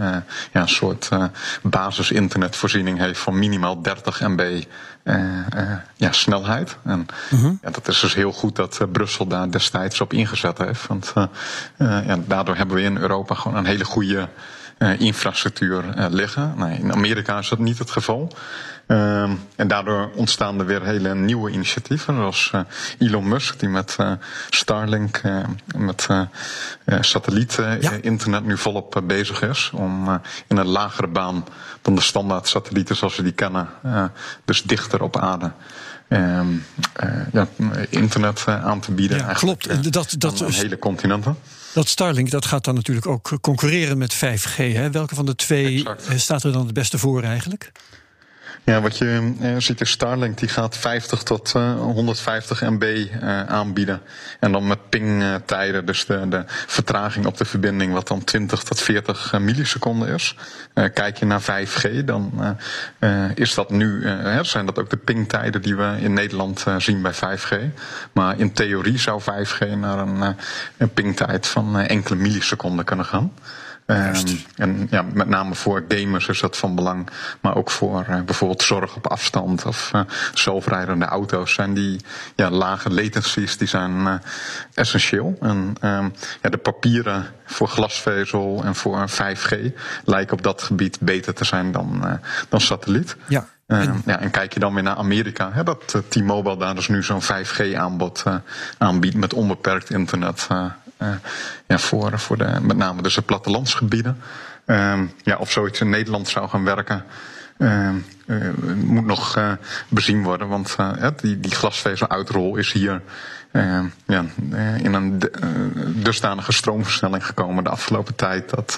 ja, 0.51 0.61
een 0.61 0.69
soort 0.69 1.09
basis-internetvoorziening 1.61 2.97
heeft 2.97 3.19
van 3.19 3.39
minimaal 3.39 3.81
30 3.81 4.19
MB 4.21 4.63
ja, 5.95 6.11
snelheid. 6.11 6.77
En 6.83 7.05
mhm. 7.29 7.53
ja, 7.61 7.69
dat 7.69 7.87
is 7.87 7.99
dus 7.99 8.13
heel 8.13 8.31
goed 8.31 8.55
dat 8.55 8.79
Brussel 8.91 9.27
daar 9.27 9.51
destijds 9.51 10.01
op 10.01 10.13
ingezet 10.13 10.57
heeft. 10.57 10.87
Want 10.87 11.13
ja, 11.77 12.17
daardoor 12.45 12.55
hebben 12.55 12.75
we 12.75 12.81
in 12.81 12.97
Europa 12.97 13.35
gewoon 13.35 13.57
een 13.57 13.65
hele 13.65 13.85
goede 13.85 14.27
infrastructuur 14.97 15.83
liggen. 16.09 16.53
Nee, 16.57 16.79
in 16.79 16.93
Amerika 16.93 17.37
is 17.37 17.49
dat 17.49 17.59
niet 17.59 17.79
het 17.79 17.91
geval. 17.91 18.31
Uh, 18.87 19.29
en 19.55 19.67
daardoor 19.67 20.11
ontstaan 20.15 20.59
er 20.59 20.65
weer 20.65 20.83
hele 20.83 21.15
nieuwe 21.15 21.51
initiatieven, 21.51 22.15
zoals 22.15 22.51
uh, 22.55 22.61
Elon 22.99 23.27
Musk, 23.27 23.59
die 23.59 23.69
met 23.69 23.97
Starlink, 24.49 25.21
met 25.77 26.07
satelliet-internet 26.99 28.45
nu 28.45 28.57
volop 28.57 29.01
bezig 29.03 29.41
is. 29.41 29.71
Om 29.73 30.21
in 30.47 30.57
een 30.57 30.67
lagere 30.67 31.07
baan 31.07 31.45
dan 31.81 31.95
de 31.95 32.01
standaard 32.01 32.47
satellieten 32.47 32.95
zoals 32.95 33.15
we 33.15 33.23
die 33.23 33.31
kennen, 33.31 33.67
dus 34.45 34.63
dichter 34.63 35.01
op 35.01 35.17
aarde. 35.17 35.51
Ehm, 36.07 36.47
ja, 37.31 37.47
internet 37.89 38.45
aan 38.47 38.79
te 38.79 38.91
bieden. 38.91 39.17
Ja, 39.17 39.33
klopt. 39.33 39.93
dat, 39.93 40.15
dat 40.17 40.41
is 40.41 40.61
hele 40.61 40.79
continenten. 40.79 41.37
Dat 41.73 41.87
Starlink 41.87 42.29
dat 42.29 42.45
gaat 42.45 42.63
dan 42.63 42.75
natuurlijk 42.75 43.07
ook 43.07 43.37
concurreren 43.41 43.97
met 43.97 44.15
5G. 44.15 44.55
Hè? 44.55 44.91
Welke 44.91 45.15
van 45.15 45.25
de 45.25 45.35
twee 45.35 45.85
staat 46.15 46.43
er 46.43 46.51
dan 46.51 46.65
het 46.65 46.73
beste 46.73 46.97
voor 46.97 47.23
eigenlijk? 47.23 47.71
Ja, 48.65 48.81
wat 48.81 48.97
je 48.97 49.33
uh, 49.41 49.55
ziet 49.57 49.81
is 49.81 49.91
Starlink 49.91 50.37
die 50.37 50.49
gaat 50.49 50.77
50 50.77 51.23
tot 51.23 51.53
uh, 51.55 51.75
150 51.79 52.61
MB 52.61 52.83
uh, 52.83 53.43
aanbieden. 53.43 54.01
En 54.39 54.51
dan 54.51 54.67
met 54.67 54.89
pingtijden, 54.89 55.85
dus 55.85 56.05
de, 56.05 56.29
de 56.29 56.43
vertraging 56.47 57.25
op 57.25 57.37
de 57.37 57.45
verbinding, 57.45 57.93
wat 57.93 58.07
dan 58.07 58.23
20 58.23 58.63
tot 58.63 58.81
40 58.81 59.39
milliseconden 59.39 60.07
is. 60.07 60.35
kijk 60.73 61.17
je 61.17 61.25
naar 61.25 61.41
5G, 61.41 62.03
dan 62.05 62.57
is 63.35 63.53
dat 63.53 63.69
nu, 63.69 64.03
zijn 64.41 64.65
dat 64.65 64.79
ook 64.79 64.89
de 64.89 64.97
pingtijden 64.97 65.61
die 65.61 65.75
we 65.75 65.95
in 65.99 66.13
Nederland 66.13 66.65
zien 66.77 67.01
bij 67.01 67.13
5G. 67.13 67.55
Maar 68.11 68.39
in 68.39 68.53
theorie 68.53 68.97
zou 68.97 69.21
5G 69.21 69.77
naar 69.77 69.97
een, 69.97 70.35
een 70.77 70.93
pingtijd 70.93 71.47
van 71.47 71.77
enkele 71.79 72.15
milliseconden 72.15 72.85
kunnen 72.85 73.05
gaan. 73.05 73.31
Um, 73.85 74.15
en 74.55 74.87
ja, 74.89 75.05
met 75.13 75.27
name 75.27 75.55
voor 75.55 75.85
gamers 75.87 76.27
is 76.27 76.39
dat 76.39 76.57
van 76.57 76.75
belang. 76.75 77.09
Maar 77.39 77.55
ook 77.55 77.71
voor 77.71 78.05
uh, 78.09 78.21
bijvoorbeeld 78.21 78.63
zorg 78.63 78.95
op 78.95 79.07
afstand 79.07 79.65
of 79.65 79.91
uh, 79.95 80.01
zelfrijdende 80.33 81.05
auto's 81.05 81.53
zijn 81.53 81.73
die 81.73 82.01
ja, 82.35 82.49
lage 82.49 82.89
latencies 82.89 83.57
die 83.57 83.67
zijn 83.67 83.91
uh, 83.91 84.13
essentieel. 84.73 85.37
En 85.39 85.75
um, 85.81 86.13
ja, 86.41 86.49
de 86.49 86.57
papieren 86.57 87.25
voor 87.45 87.67
glasvezel 87.67 88.61
en 88.65 88.75
voor 88.75 89.09
5G 89.09 89.73
lijken 90.05 90.37
op 90.37 90.43
dat 90.43 90.61
gebied 90.61 90.97
beter 90.99 91.33
te 91.33 91.45
zijn 91.45 91.71
dan, 91.71 92.19
dan 92.49 92.61
satelliet. 92.61 93.15
Ja. 93.27 93.47
En, 93.67 94.01
ja, 94.05 94.19
en 94.19 94.31
kijk 94.31 94.53
je 94.53 94.59
dan 94.59 94.73
weer 94.73 94.83
naar 94.83 94.95
Amerika, 94.95 95.51
hè, 95.51 95.63
dat 95.63 96.03
T-Mobile 96.07 96.57
daar 96.57 96.75
dus 96.75 96.87
nu 96.87 97.03
zo'n 97.03 97.21
5G 97.21 97.75
aanbod 97.75 98.23
aanbiedt 98.77 99.15
met 99.15 99.33
onbeperkt 99.33 99.89
internet. 99.89 100.47
Eh, 101.03 101.13
ja, 101.67 101.77
voor, 101.77 102.19
voor 102.19 102.37
de, 102.37 102.57
met 102.61 102.77
name 102.77 103.01
dus 103.01 103.15
de 103.15 103.21
plattelandsgebieden. 103.21 104.17
Ehm, 104.65 105.05
ja, 105.23 105.37
of 105.37 105.51
zoiets 105.51 105.81
in 105.81 105.89
Nederland 105.89 106.27
zou 106.27 106.49
gaan 106.49 106.63
werken. 106.63 107.05
Uh, 107.57 107.89
uh, 108.25 108.49
moet 108.75 109.05
nog 109.05 109.37
uh, 109.37 109.51
bezien 109.87 110.23
worden, 110.23 110.47
want 110.47 110.75
die, 111.21 111.39
die 111.39 111.51
glasvezeluitrol 111.51 112.55
is 112.55 112.71
hier 112.71 113.01
ehm, 113.51 113.85
ja, 114.07 114.25
in 114.77 114.93
een 114.93 115.21
dusdanige 115.95 116.51
stroomversnelling 116.51 117.25
gekomen 117.25 117.63
de 117.63 117.69
afgelopen 117.69 118.15
tijd. 118.15 118.49
Dat 118.49 118.75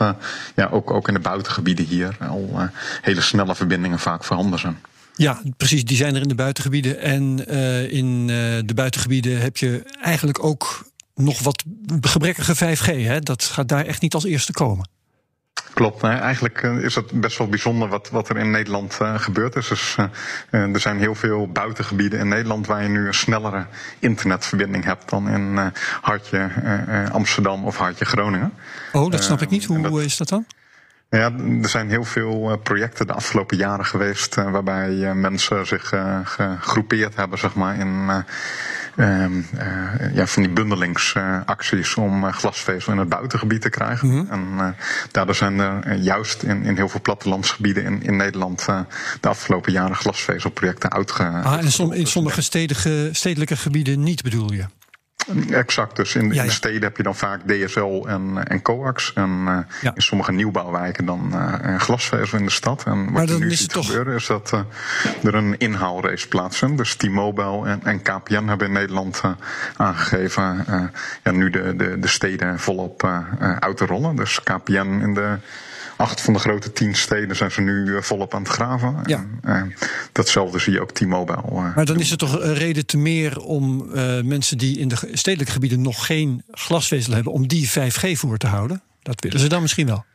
ja, 0.56 0.68
ook, 0.72 0.92
ook 0.92 1.08
in 1.08 1.14
de 1.14 1.20
buitengebieden 1.20 1.86
hier 1.86 2.18
al 2.20 2.70
hele 3.02 3.22
snelle 3.22 3.56
verbindingen 3.56 4.00
vaak 4.00 4.24
voorhanden 4.24 4.60
zijn. 4.60 4.78
Ja, 5.16 5.42
precies. 5.58 5.86
Die 5.86 5.98
zijn 5.98 6.16
er 6.16 6.22
in 6.22 6.28
de 6.28 6.36
buitengebieden. 6.36 7.02
En 7.02 7.48
in 7.90 8.28
de 8.66 8.74
buitengebieden 8.74 9.42
heb 9.42 9.58
je 9.58 9.84
eigenlijk 10.02 10.44
ook 10.44 10.86
nog 11.16 11.44
wat 11.44 11.64
gebrekkige 12.02 12.56
5G. 12.56 13.06
Hè? 13.06 13.20
Dat 13.20 13.44
gaat 13.44 13.68
daar 13.68 13.86
echt 13.86 14.02
niet 14.02 14.14
als 14.14 14.26
eerste 14.26 14.54
komen. 14.54 14.90
Klopt. 15.74 16.04
Eigenlijk 16.04 16.62
eh, 16.62 16.78
is 16.78 16.96
het 16.96 17.22
best 17.22 17.38
wel 17.38 17.48
bijzonder 17.48 17.88
wat, 17.88 18.10
wat 18.10 18.30
er 18.30 18.38
in 18.38 18.52
Nederland 18.52 18.98
uh, 19.02 19.20
gebeurd 19.20 19.56
is. 19.56 19.68
Dus, 19.68 19.96
uh, 20.52 20.74
er 20.74 20.80
zijn 20.80 21.00
heel 21.00 21.16
veel 21.16 21.48
buitengebieden 21.48 22.20
in 22.20 22.28
Nederland 22.28 22.68
waar 22.68 22.84
je 22.84 22.90
nu 22.90 23.08
een 23.08 23.14
snellere 23.14 23.66
internetverbinding 24.00 24.84
hebt 24.84 25.10
dan 25.10 25.30
in 25.30 25.72
hartje 26.02 26.50
Amsterdam 27.12 27.66
of 27.66 27.78
hartje 27.78 28.06
Groningen. 28.06 28.54
Oh, 28.92 29.12
dat 29.12 29.24
snap 29.24 29.42
ik 29.42 29.50
niet. 29.50 29.66
Hoe 29.66 30.04
is 30.04 30.18
dat 30.18 30.30
dan? 30.30 30.46
Ja, 31.10 31.32
er 31.62 31.70
zijn 31.70 31.90
heel 31.90 32.04
veel 32.04 32.60
projecten 32.64 33.08
de 33.08 33.14
afgelopen 33.14 33.58
jaren 33.58 33.86
geweest 33.86 34.36
waarbij 34.36 35.14
mensen 35.14 35.68
zich 35.68 35.94
gegroepeerd 36.24 37.16
hebben, 37.16 37.40
zeg 37.40 37.56
maar, 37.56 37.78
in 37.78 38.06
eh, 38.10 38.18
ja, 40.14 40.26
van 40.28 40.44
die 40.44 40.52
bundelingsacties 40.52 41.96
om 41.96 42.26
eh, 42.26 42.34
glasvezel 42.34 42.94
in 42.94 43.00
het 43.00 43.10
buitengebied 43.10 43.62
te 43.62 43.70
krijgen. 43.70 44.08
Mhm. 44.08 44.32
En 44.32 44.48
uh, 44.58 44.68
daardoor 45.12 45.36
zijn 45.36 45.60
er 45.60 45.96
juist 45.96 46.44
in, 46.44 46.64
in 46.64 46.76
heel 46.76 46.90
veel 46.90 47.02
plattelandsgebieden 47.02 47.84
in, 47.84 48.04
in 48.04 48.16
Nederland 48.16 48.66
de 49.22 49.28
afgelopen 49.28 49.72
jaren 49.72 49.96
glasvezelprojecten 49.96 50.92
uitge. 50.92 51.24
Ah, 51.24 51.58
en 51.58 51.94
in 51.94 52.08
sommige 52.08 52.42
stedelijke 53.12 53.56
gebieden 53.56 54.04
niet 54.04 54.22
bedoel 54.24 54.54
je? 54.54 54.66
Exact, 55.50 55.96
dus 55.96 56.16
in, 56.16 56.30
de 56.30 56.52
steden 56.52 56.82
heb 56.82 56.98
je 56.98 57.04
dan 57.04 57.16
vaak 57.16 57.42
DSL 57.48 58.06
en, 58.08 58.48
en 58.48 58.62
coax. 58.62 59.14
En 59.14 59.30
uh, 59.82 59.90
in 59.94 60.02
sommige 60.02 60.32
nieuwbouwwijken 60.32 61.06
dan 61.06 61.32
uh, 61.34 61.80
glasvezel 61.80 62.38
in 62.38 62.46
de 62.46 62.52
stad. 62.52 62.84
En 62.86 63.12
wat 63.12 63.30
je 63.30 63.38
nu 63.38 63.52
ziet 63.52 63.70
toch... 63.70 63.86
gebeuren 63.86 64.16
is 64.16 64.28
dat 64.28 64.52
uh, 64.54 64.62
er 65.24 65.36
een 65.36 65.58
inhaalrace 65.58 66.28
plaatsvindt. 66.28 66.78
Dus 66.78 66.96
T-Mobile 66.96 67.68
en, 67.68 67.80
en 67.84 68.02
KPN 68.02 68.48
hebben 68.48 68.68
in 68.68 68.74
Nederland 68.74 69.22
aangegeven 69.76 70.66
ja, 71.24 71.32
nu 71.32 71.50
de, 71.50 71.76
de, 71.76 72.00
de 72.00 72.08
steden 72.08 72.60
volop 72.60 73.10
uit 73.60 73.78
te 73.78 73.86
rollen. 73.86 74.16
Dus 74.16 74.44
KPN 74.44 75.00
in 75.02 75.14
de 75.14 75.38
acht 75.96 76.22
van 76.22 76.34
de 76.34 76.40
grote 76.40 76.72
tien 76.72 76.96
steden 76.96 77.36
zijn 77.36 77.52
ze 77.52 77.62
nu 77.62 77.96
eh, 77.96 78.02
volop 78.02 78.34
aan 78.34 78.42
het 78.42 78.52
graven. 78.52 79.00
Ja. 79.06 79.26
En, 79.42 79.66
uh, 79.66 79.88
datzelfde 80.12 80.60
zie 80.60 80.74
je 80.74 80.82
ook 80.82 80.92
T-Mobile. 80.92 81.44
Uh, 81.52 81.76
maar 81.76 81.86
dan 81.86 82.00
is 82.00 82.12
er 82.12 82.18
toch 82.18 82.40
een 82.40 82.54
reden 82.54 82.86
te 82.86 82.98
meer 82.98 83.40
om 83.40 83.90
mensen 84.28 84.58
die 84.58 84.78
in 84.78 84.88
de 84.88 85.10
stedelijke 85.12 85.54
gebieden 85.54 85.82
nog 85.82 86.06
geen 86.06 86.44
glasvezel 86.52 87.14
hebben, 87.14 87.34
om 87.34 87.48
die 87.48 87.70
5G 87.70 88.12
voor 88.12 88.38
te 88.38 88.48
houden? 88.48 88.82
Dat 89.02 89.22
willen 89.22 89.40
ze 89.40 89.48
dan 89.48 89.62
misschien 89.62 89.88
wel. 89.88 90.06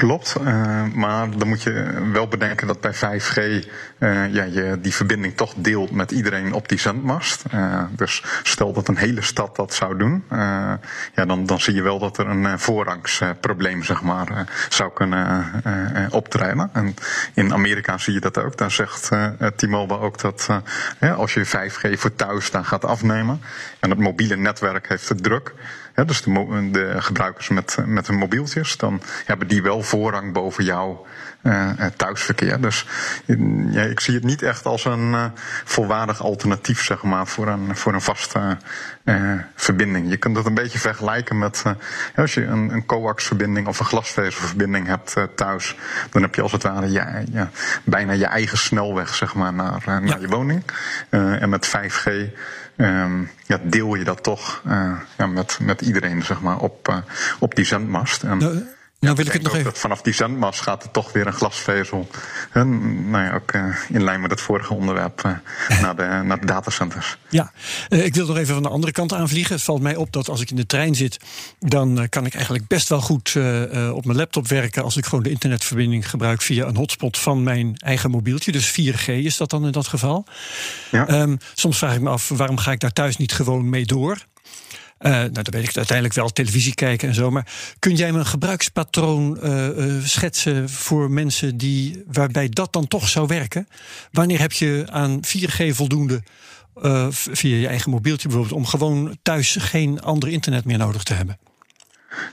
Klopt, 0.00 0.36
uh, 0.40 0.84
maar 0.94 1.30
dan 1.36 1.48
moet 1.48 1.62
je 1.62 2.08
wel 2.12 2.28
bedenken 2.28 2.66
dat 2.66 2.80
bij 2.80 2.94
5G 2.94 3.36
uh, 3.36 4.32
ja, 4.32 4.44
je 4.44 4.78
die 4.80 4.94
verbinding 4.94 5.36
toch 5.36 5.54
deelt 5.56 5.90
met 5.90 6.10
iedereen 6.10 6.52
op 6.52 6.68
die 6.68 6.78
zendmast. 6.78 7.44
Uh, 7.54 7.82
dus 7.90 8.24
stel 8.42 8.72
dat 8.72 8.88
een 8.88 8.96
hele 8.96 9.22
stad 9.22 9.56
dat 9.56 9.74
zou 9.74 9.98
doen, 9.98 10.24
ja, 11.14 11.24
dan, 11.26 11.46
dan 11.46 11.60
zie 11.60 11.74
je 11.74 11.82
wel 11.82 11.98
dat 11.98 12.18
er 12.18 12.26
een 12.26 12.58
voorrangsprobleem 12.58 13.84
zeg 13.84 14.02
maar, 14.02 14.46
zou 14.68 14.90
kunnen 14.92 15.52
optreden. 16.10 16.70
En 16.72 16.94
in 17.34 17.52
Amerika 17.52 17.98
zie 17.98 18.12
je 18.12 18.20
dat 18.20 18.38
ook. 18.38 18.56
Daar 18.56 18.70
zegt 18.70 19.10
T-Mobile 19.56 20.00
ook 20.00 20.20
dat 20.20 20.48
als 21.16 21.34
je 21.34 21.46
5G 21.46 21.98
voor 21.98 22.14
thuis 22.14 22.50
dan 22.50 22.64
gaat 22.64 22.84
afnemen 22.84 23.40
en 23.80 23.90
het 23.90 23.98
mobiele 23.98 24.36
netwerk 24.36 24.88
heeft 24.88 25.08
het 25.08 25.22
druk 25.22 25.54
dus 26.06 26.22
de, 26.22 26.68
de, 26.72 26.94
gebruikers 26.98 27.48
met, 27.48 27.76
met 27.86 28.06
hun 28.06 28.16
mobieltjes, 28.16 28.76
dan 28.76 29.02
hebben 29.24 29.48
die 29.48 29.62
wel 29.62 29.82
voorrang 29.90 30.32
boven 30.32 30.64
jouw 30.64 31.06
uh, 31.42 31.70
thuisverkeer. 31.96 32.60
Dus 32.60 32.86
ja, 33.70 33.82
ik 33.82 34.00
zie 34.00 34.14
het 34.14 34.24
niet 34.24 34.42
echt 34.42 34.66
als 34.66 34.84
een 34.84 35.12
uh, 35.12 35.24
volwaardig 35.64 36.22
alternatief, 36.22 36.84
zeg 36.84 37.02
maar, 37.02 37.26
voor 37.26 37.48
een, 37.48 37.76
voor 37.76 37.94
een 37.94 38.00
vaste 38.00 38.56
uh, 39.04 39.32
verbinding. 39.54 40.10
Je 40.10 40.16
kunt 40.16 40.36
het 40.36 40.46
een 40.46 40.54
beetje 40.54 40.78
vergelijken 40.78 41.38
met 41.38 41.62
als 42.16 42.34
je 42.34 42.44
een, 42.44 42.70
een 42.72 42.86
coax-verbinding 42.86 43.66
of 43.66 43.78
een 43.80 43.86
glasvezelverbinding 43.86 44.86
hebt 44.86 45.16
thuis, 45.34 45.76
dan 46.10 46.22
heb 46.22 46.34
je 46.34 46.42
als 46.42 46.52
het 46.52 46.62
ware 46.62 46.90
ja, 46.90 47.22
ja, 47.32 47.50
bijna 47.84 48.12
je 48.12 48.26
eigen 48.26 48.58
snelweg, 48.58 49.14
zeg 49.14 49.34
maar, 49.34 49.52
naar, 49.52 49.82
naar 49.86 50.20
je 50.20 50.28
woning. 50.28 50.62
en 51.10 51.48
met 51.48 51.68
5G 51.68 52.10
um, 52.76 53.30
ja, 53.46 53.60
deel 53.62 53.94
je 53.94 54.04
dat 54.04 54.22
toch 54.22 54.62
uh, 54.66 54.92
ja, 55.16 55.26
met, 55.26 55.58
met 55.60 55.80
iedereen 55.80 56.22
zeg 56.22 56.40
maar, 56.40 56.58
op, 56.58 56.88
uh, 56.88 56.96
op 57.38 57.54
die 57.54 57.64
zendmast. 57.64 58.22
En, 58.22 58.68
Nou 59.00 59.14
wil 59.14 59.26
ik 59.26 59.32
het 59.32 59.42
nog 59.42 59.54
even. 59.54 59.74
Vanaf 59.74 60.02
die 60.02 60.12
zendmast 60.12 60.60
gaat 60.60 60.82
er 60.82 60.90
toch 60.90 61.12
weer 61.12 61.26
een 61.26 61.32
glasvezel. 61.32 62.08
En, 62.52 63.10
nou 63.10 63.24
ja, 63.24 63.34
ook 63.34 63.52
uh, 63.52 63.76
in 63.88 64.04
lijn 64.04 64.20
met 64.20 64.30
het 64.30 64.40
vorige 64.40 64.74
onderwerp 64.74 65.22
uh, 65.26 65.32
naar, 65.82 65.96
de, 65.96 66.20
naar 66.24 66.40
de 66.40 66.46
datacenters. 66.46 67.16
Ja, 67.28 67.52
uh, 67.88 68.04
ik 68.04 68.14
wil 68.14 68.26
nog 68.26 68.36
even 68.36 68.54
van 68.54 68.62
de 68.62 68.68
andere 68.68 68.92
kant 68.92 69.12
aanvliegen. 69.12 69.54
Het 69.54 69.64
valt 69.64 69.82
mij 69.82 69.96
op 69.96 70.12
dat 70.12 70.28
als 70.28 70.40
ik 70.40 70.50
in 70.50 70.56
de 70.56 70.66
trein 70.66 70.94
zit, 70.94 71.18
dan 71.58 72.06
kan 72.08 72.26
ik 72.26 72.34
eigenlijk 72.34 72.66
best 72.66 72.88
wel 72.88 73.00
goed 73.00 73.36
op 73.92 74.04
mijn 74.04 74.18
laptop 74.18 74.48
werken 74.48 74.82
als 74.82 74.96
ik 74.96 75.04
gewoon 75.04 75.22
de 75.22 75.30
internetverbinding 75.30 76.10
gebruik 76.10 76.42
via 76.42 76.66
een 76.66 76.76
hotspot 76.76 77.18
van 77.18 77.42
mijn 77.42 77.76
eigen 77.76 78.10
mobieltje. 78.10 78.52
Dus 78.52 78.70
4G 78.80 79.04
is 79.06 79.36
dat 79.36 79.50
dan 79.50 79.66
in 79.66 79.72
dat 79.72 79.86
geval. 79.86 80.24
Ja. 80.90 81.20
Um, 81.20 81.38
soms 81.54 81.78
vraag 81.78 81.94
ik 81.94 82.00
me 82.00 82.08
af 82.08 82.28
waarom 82.28 82.58
ga 82.58 82.72
ik 82.72 82.80
daar 82.80 82.92
thuis 82.92 83.16
niet 83.16 83.32
gewoon 83.32 83.68
mee 83.68 83.86
door. 83.86 84.18
Uh, 85.00 85.12
nou, 85.12 85.32
dan 85.32 85.44
weet 85.50 85.68
ik 85.68 85.76
uiteindelijk 85.76 86.16
wel 86.16 86.28
televisie 86.28 86.74
kijken 86.74 87.08
en 87.08 87.14
zo. 87.14 87.30
Maar 87.30 87.46
kun 87.78 87.94
jij 87.94 88.12
me 88.12 88.18
een 88.18 88.26
gebruikspatroon 88.26 89.38
uh, 89.42 89.66
uh, 89.66 90.04
schetsen 90.04 90.68
voor 90.70 91.10
mensen 91.10 91.56
die, 91.56 92.02
waarbij 92.06 92.48
dat 92.48 92.72
dan 92.72 92.88
toch 92.88 93.08
zou 93.08 93.26
werken? 93.26 93.68
Wanneer 94.12 94.40
heb 94.40 94.52
je 94.52 94.84
aan 94.90 95.20
4G 95.26 95.68
voldoende 95.68 96.22
via 97.10 97.56
je 97.56 97.66
eigen 97.66 97.90
mobieltje 97.90 98.28
bijvoorbeeld, 98.28 98.58
om 98.58 98.66
gewoon 98.66 99.18
thuis 99.22 99.56
geen 99.60 100.00
ander 100.00 100.28
internet 100.28 100.64
meer 100.64 100.78
nodig 100.78 101.02
te 101.02 101.14
hebben? 101.14 101.38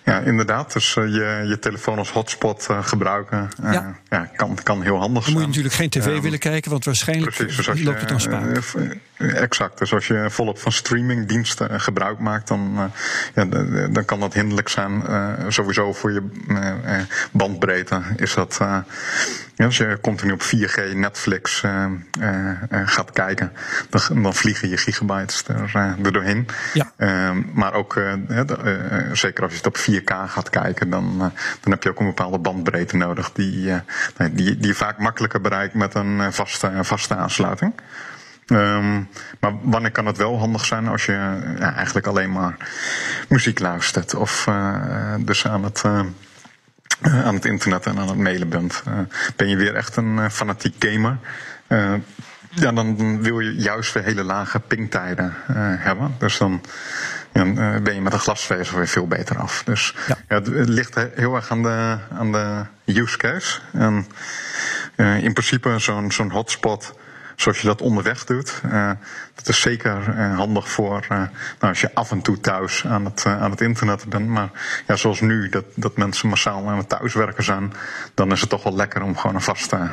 Ja, 0.03 0.19
inderdaad. 0.19 0.73
Dus 0.73 0.95
uh, 0.95 1.05
je, 1.05 1.45
je 1.47 1.59
telefoon 1.59 1.97
als 1.97 2.11
hotspot 2.11 2.67
uh, 2.71 2.83
gebruiken 2.83 3.49
uh, 3.63 3.73
ja. 3.73 3.95
ja. 4.09 4.29
kan, 4.35 4.57
kan 4.63 4.81
heel 4.81 4.97
handig 4.97 5.23
zijn. 5.23 5.35
Dan 5.35 5.45
moet 5.45 5.55
je 5.55 5.61
natuurlijk 5.61 5.93
geen 5.93 6.03
tv 6.03 6.21
willen 6.21 6.39
kijken, 6.39 6.71
want 6.71 6.85
waarschijnlijk 6.85 7.35
precies, 7.35 7.55
dus 7.55 7.69
als 7.69 7.81
loopt 7.81 7.99
het 7.99 8.09
dan 8.09 8.19
spaak. 8.19 8.59
exact. 9.17 9.77
Dus 9.77 9.93
als 9.93 10.07
je 10.07 10.25
volop 10.29 10.59
van 10.59 10.71
streamingdiensten 10.71 11.81
gebruik 11.81 12.19
maakt, 12.19 12.47
dan, 12.47 12.91
ja, 13.35 13.45
dan 13.87 14.05
kan 14.05 14.19
dat 14.19 14.33
hinderlijk 14.33 14.69
zijn. 14.69 15.03
sowieso 15.47 15.93
voor 15.93 16.11
je 16.11 16.23
bandbreedte 17.31 18.01
is 18.15 18.33
dat. 18.33 18.59
Ja, 19.57 19.65
als 19.65 19.77
je 19.77 19.97
continu 20.01 20.31
op 20.31 20.41
4G 20.41 20.95
Netflix 20.95 21.63
gaat 22.85 23.11
kijken, 23.11 23.51
dan, 23.89 24.21
dan, 24.21 24.33
vliegen 24.33 24.69
je 24.69 24.77
gigabytes 24.77 25.43
er, 25.47 25.97
er 26.03 26.13
doorheen. 26.13 26.47
Ja. 26.73 26.91
Ehm, 26.97 27.41
maar 27.53 27.73
ook, 27.73 28.01
zeker 29.11 29.43
als 29.43 29.51
je 29.51 29.57
het 29.57 29.65
op 29.65 29.77
4K 29.77 30.29
gaat 30.29 30.49
kijken, 30.49 30.89
dan, 30.89 31.17
dan 31.61 31.71
heb 31.71 31.83
je 31.83 31.89
ook 31.89 31.99
een 31.99 32.05
bepaalde 32.05 32.39
bandbreedte 32.39 32.97
nodig 32.97 33.31
die, 33.31 33.73
die, 34.31 34.57
die 34.57 34.67
je 34.67 34.73
vaak 34.73 34.97
makkelijker 34.97 35.41
bereikt 35.41 35.73
met 35.73 35.95
een 35.95 36.33
vaste, 36.33 36.71
vaste 36.81 37.15
aansluiting. 37.15 37.73
Um, 38.51 39.09
maar 39.39 39.53
wanneer 39.61 39.91
kan 39.91 40.05
het 40.05 40.17
wel 40.17 40.39
handig 40.39 40.65
zijn 40.65 40.87
als 40.87 41.05
je 41.05 41.11
ja, 41.59 41.73
eigenlijk 41.75 42.07
alleen 42.07 42.31
maar 42.31 42.57
muziek 43.29 43.59
luistert 43.59 44.15
of 44.15 44.45
uh, 44.49 45.13
dus 45.19 45.47
aan 45.47 45.63
het 45.63 45.83
aan 47.01 47.33
het 47.33 47.45
internet 47.45 47.85
en 47.85 47.97
aan 47.97 48.07
het 48.07 48.17
mailen 48.17 48.49
bent. 48.49 48.83
ben 49.35 49.47
je 49.47 49.55
weer 49.55 49.75
echt 49.75 49.95
een 49.95 50.31
fanatiek 50.31 50.75
gamer? 50.79 51.17
ja, 52.49 52.71
dan 52.71 53.21
wil 53.21 53.39
je 53.39 53.55
juist 53.55 53.93
weer 53.93 54.03
hele 54.03 54.23
lage 54.23 54.59
pingtijden 54.59 55.33
hebben. 55.79 56.15
Dus 56.19 56.37
dan 56.37 56.61
uh, 57.33 57.75
ben 57.77 57.93
je 57.93 58.01
met 58.01 58.13
een 58.13 58.19
glasvezel 58.19 58.77
weer 58.77 58.87
veel 58.87 59.07
beter 59.07 59.37
af. 59.37 59.63
Dus 59.63 59.95
ja. 60.07 60.17
ja 60.27 60.35
het, 60.35 60.69
ligt 60.69 60.95
heel 61.15 61.35
erg 61.35 61.51
aan 61.51 61.63
de, 61.63 61.97
aan 62.17 62.31
de 62.31 62.65
use 62.85 63.17
case. 63.17 63.59
En 63.73 64.07
in 65.21 65.33
principe 65.33 65.79
zo'n 65.79 66.11
zo'n 66.11 66.31
hotspot 66.31 66.93
zoals 67.37 67.61
je 67.61 67.67
dat 67.67 67.81
onderweg 67.81 68.23
doet. 68.23 68.61
Uh, 68.65 68.91
dat 69.35 69.47
is 69.47 69.61
zeker 69.61 70.15
uh, 70.15 70.35
handig 70.37 70.69
voor 70.69 71.01
uh, 71.03 71.09
nou, 71.09 71.29
als 71.59 71.81
je 71.81 71.93
af 71.93 72.11
en 72.11 72.21
toe 72.21 72.39
thuis 72.39 72.85
aan 72.85 73.05
het, 73.05 73.25
aan 73.25 73.51
het 73.51 73.61
internet 73.61 74.05
bent. 74.09 74.27
Maar 74.27 74.49
ja, 74.87 74.95
zoals 74.95 75.21
nu, 75.21 75.49
dat, 75.49 75.63
dat 75.75 75.97
mensen 75.97 76.29
massaal 76.29 76.69
aan 76.69 76.77
het 76.77 76.89
thuiswerken 76.89 77.43
zijn, 77.43 77.73
dan 78.13 78.31
is 78.31 78.41
het 78.41 78.49
toch 78.49 78.63
wel 78.63 78.75
lekker 78.75 79.01
om 79.01 79.17
gewoon 79.17 79.35
een 79.35 79.41
vaste, 79.41 79.89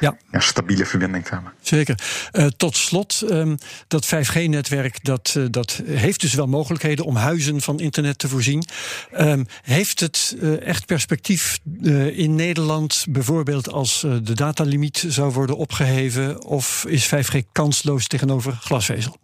ja. 0.00 0.16
ja. 0.30 0.40
stabiele 0.40 0.86
verbinding 0.86 1.24
te 1.24 1.34
hebben. 1.34 1.52
Zeker. 1.60 1.98
tot 2.56 2.76
slot, 2.76 3.22
um, 3.30 3.58
dat 3.88 4.06
5G-netwerk 4.06 5.04
dat, 5.04 5.38
dat 5.50 5.82
heeft 5.84 6.20
dus 6.20 6.34
wel 6.34 6.46
mogelijkheden 6.46 7.04
om 7.04 7.16
huizen 7.16 7.60
van 7.60 7.80
internet 7.80 8.18
te 8.18 8.28
voorzien. 8.28 8.64
Um, 9.18 9.46
heeft 9.62 10.00
het 10.00 10.36
echt 10.60 10.86
perspectief 10.86 11.58
in 12.12 12.34
Nederland, 12.34 13.06
bijvoorbeeld 13.08 13.72
als 13.72 14.00
de 14.00 14.34
datalimiet 14.34 15.04
zou 15.08 15.32
worden 15.32 15.56
opgeheven? 15.56 16.44
Of 16.76 16.84
is 16.84 17.06
5G 17.06 17.46
kansloos 17.52 18.06
tegenover 18.06 18.58
glasvezel? 18.68 19.16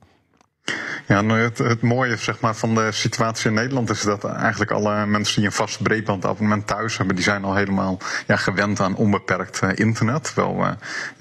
Ja, 1.07 1.21
nou 1.21 1.41
het, 1.41 1.59
het 1.59 1.83
mooie 1.83 2.17
zeg 2.17 2.41
maar, 2.41 2.55
van 2.55 2.75
de 2.75 2.93
situatie 2.93 3.49
in 3.49 3.55
Nederland 3.55 3.91
is 3.91 4.03
dat 4.03 4.25
eigenlijk 4.25 4.71
alle 4.71 5.07
mensen 5.07 5.37
die 5.37 5.45
een 5.45 5.53
vast 5.53 5.83
breedbandabonnement 5.83 6.67
thuis 6.67 6.97
hebben, 6.97 7.15
die 7.15 7.25
zijn 7.25 7.45
al 7.45 7.55
helemaal 7.55 7.99
ja, 8.27 8.37
gewend 8.37 8.81
aan 8.81 8.95
onbeperkt 8.95 9.61
uh, 9.65 9.71
internet. 9.75 10.25
Terwijl 10.25 10.57
we 10.57 10.75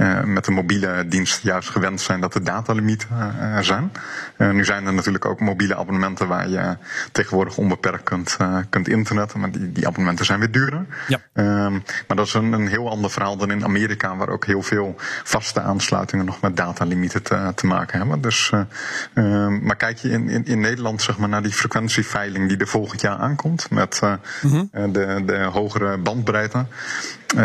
uh, 0.03 0.23
met 0.23 0.45
de 0.45 0.51
mobiele 0.51 1.05
dienst 1.07 1.43
juist 1.43 1.69
gewend 1.69 2.01
zijn 2.01 2.21
dat 2.21 2.33
de 2.33 2.41
datalimieten 2.41 3.09
uh, 3.39 3.59
zijn. 3.59 3.91
nu 4.37 4.65
zijn 4.65 4.85
er 4.85 4.93
natuurlijk 4.93 5.25
ook 5.25 5.39
mobiele 5.39 5.75
abonnementen 5.75 6.27
waar 6.27 6.49
je 6.49 6.77
tegenwoordig 7.11 7.57
onbeperkt 7.57 8.03
kunt, 8.03 8.37
kunt 8.69 8.87
internetten, 8.87 9.39
maar 9.39 9.51
die, 9.51 9.71
die 9.71 9.87
abonnementen 9.87 10.25
zijn 10.25 10.39
weer 10.39 10.51
duurder. 10.51 10.85
Ja. 11.07 11.19
Um, 11.33 11.83
maar 12.07 12.17
dat 12.17 12.25
is 12.25 12.33
een, 12.33 12.53
een 12.53 12.67
heel 12.67 12.89
ander 12.89 13.11
verhaal 13.11 13.37
dan 13.37 13.51
in 13.51 13.63
Amerika, 13.63 14.15
waar 14.15 14.29
ook 14.29 14.45
heel 14.45 14.61
veel 14.61 14.95
vaste 15.23 15.61
aansluitingen 15.61 16.25
nog 16.25 16.41
met 16.41 16.57
datalimieten 16.57 17.23
te, 17.23 17.51
te 17.55 17.65
maken 17.65 17.99
hebben. 17.99 18.21
Dus, 18.21 18.51
um, 19.13 19.65
maar 19.71 19.79
kijk 19.79 19.97
je 19.97 20.09
in, 20.09 20.29
in, 20.29 20.45
in 20.45 20.59
Nederland 20.59 21.01
zeg 21.01 21.17
maar, 21.17 21.29
naar 21.29 21.43
die 21.43 21.51
frequentieveiling 21.51 22.47
die 22.47 22.57
er 22.57 22.67
volgend 22.67 23.01
jaar 23.01 23.17
aankomt, 23.17 23.69
met 23.69 23.99
uh, 24.03 24.13
mm 24.41 24.69
-hmm. 24.71 24.91
de, 24.93 25.23
de 25.25 25.37
hogere 25.37 25.97
bandbreedte, 25.97 26.65
uh, 27.35 27.41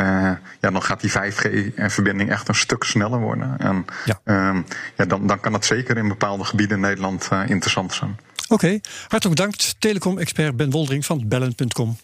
ja, 0.61 0.71
dan 0.71 0.83
gaat 0.83 1.01
die 1.01 1.11
5G-verbinding 1.11 2.31
echt 2.31 2.49
een 2.49 2.55
stuk 2.55 2.85
sneller 2.85 3.21
worden. 3.21 3.59
En 3.59 3.85
ja. 4.05 4.21
Uh, 4.25 4.63
ja, 4.97 5.05
dan, 5.05 5.27
dan 5.27 5.41
kan 5.41 5.53
het 5.53 5.65
zeker 5.65 5.97
in 5.97 6.09
bepaalde 6.09 6.45
gebieden 6.45 6.77
in 6.77 6.83
Nederland 6.83 7.29
interessant 7.47 7.93
zijn. 7.93 8.17
Oké, 8.49 8.55
okay. 8.55 8.81
hartelijk 9.09 9.37
bedankt. 9.37 9.77
Telecom-expert 9.79 10.57
Ben 10.57 10.71
Woldering 10.71 11.07
van 11.07 11.29
Bellen.com. 11.29 11.97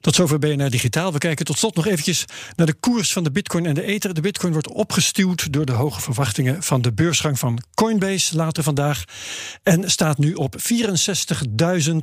Tot 0.00 0.14
zover 0.14 0.38
BNR 0.38 0.70
Digitaal. 0.70 1.12
We 1.12 1.18
kijken 1.18 1.44
tot 1.44 1.58
slot 1.58 1.74
nog 1.74 1.86
eventjes 1.86 2.24
naar 2.56 2.66
de 2.66 2.74
koers 2.74 3.12
van 3.12 3.24
de 3.24 3.30
bitcoin 3.30 3.66
en 3.66 3.74
de 3.74 3.82
ether. 3.82 4.14
De 4.14 4.20
bitcoin 4.20 4.52
wordt 4.52 4.68
opgestuwd 4.68 5.52
door 5.52 5.66
de 5.66 5.72
hoge 5.72 6.00
verwachtingen 6.00 6.62
van 6.62 6.82
de 6.82 6.92
beursgang 6.92 7.38
van 7.38 7.62
Coinbase 7.74 8.36
later 8.36 8.62
vandaag. 8.62 9.04
En 9.62 9.90
staat 9.90 10.18
nu 10.18 10.34
op 10.34 10.56
64.000 10.56 11.96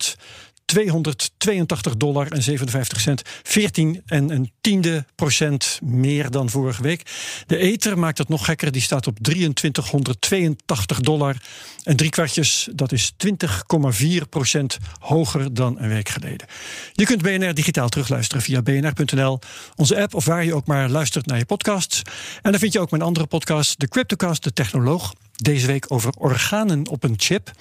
282 0.65 1.97
dollar 1.97 2.31
en 2.31 2.43
57 2.43 2.99
cent. 2.99 3.21
14 3.43 4.01
en 4.05 4.29
een 4.29 4.51
tiende 4.61 5.05
procent 5.15 5.79
meer 5.83 6.31
dan 6.31 6.49
vorige 6.49 6.81
week. 6.81 7.01
De 7.47 7.57
Ether 7.57 7.99
maakt 7.99 8.17
het 8.17 8.29
nog 8.29 8.45
gekker. 8.45 8.71
Die 8.71 8.81
staat 8.81 9.07
op 9.07 9.17
2382 9.21 10.99
dollar 10.99 11.35
en 11.83 11.95
drie 11.95 12.09
kwartjes. 12.09 12.69
Dat 12.71 12.91
is 12.91 13.13
20,4 13.27 14.29
procent 14.29 14.77
hoger 14.99 15.53
dan 15.53 15.79
een 15.79 15.89
week 15.89 16.09
geleden. 16.09 16.47
Je 16.91 17.05
kunt 17.05 17.21
BNR 17.21 17.53
digitaal 17.53 17.89
terugluisteren 17.89 18.43
via 18.43 18.61
bnr.nl, 18.61 19.39
onze 19.75 20.01
app 20.01 20.13
of 20.13 20.25
waar 20.25 20.45
je 20.45 20.55
ook 20.55 20.67
maar 20.67 20.89
luistert 20.89 21.25
naar 21.25 21.37
je 21.37 21.45
podcasts. 21.45 22.01
En 22.41 22.51
dan 22.51 22.59
vind 22.59 22.73
je 22.73 22.79
ook 22.79 22.91
mijn 22.91 23.03
andere 23.03 23.25
podcast, 23.25 23.79
de 23.79 23.87
Cryptocast, 23.87 24.43
de 24.43 24.53
Technoloog. 24.53 25.13
Deze 25.41 25.67
week 25.67 25.85
over 25.87 26.13
organen 26.17 26.87
op 26.87 27.03
een 27.03 27.13
chip 27.17 27.51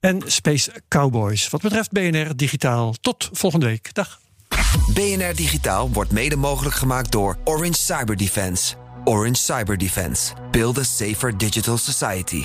en 0.00 0.22
Space 0.26 0.72
Cowboys. 0.88 1.48
Wat 1.48 1.62
betreft 1.62 1.90
BNR 1.92 2.36
Digitaal. 2.36 2.94
Tot 3.00 3.28
volgende 3.32 3.66
week. 3.66 3.94
Dag. 3.94 4.20
BNR 4.94 5.34
Digitaal 5.34 5.90
wordt 5.90 6.12
mede 6.12 6.36
mogelijk 6.36 6.74
gemaakt 6.74 7.12
door 7.12 7.38
Orange 7.44 7.78
Cyber 7.78 8.16
Defense. 8.16 8.74
Orange 9.04 9.42
Cyber 9.42 9.78
Defense. 9.78 10.32
Build 10.50 10.78
a 10.78 10.82
safer 10.82 11.38
digital 11.38 11.78
society. 11.78 12.44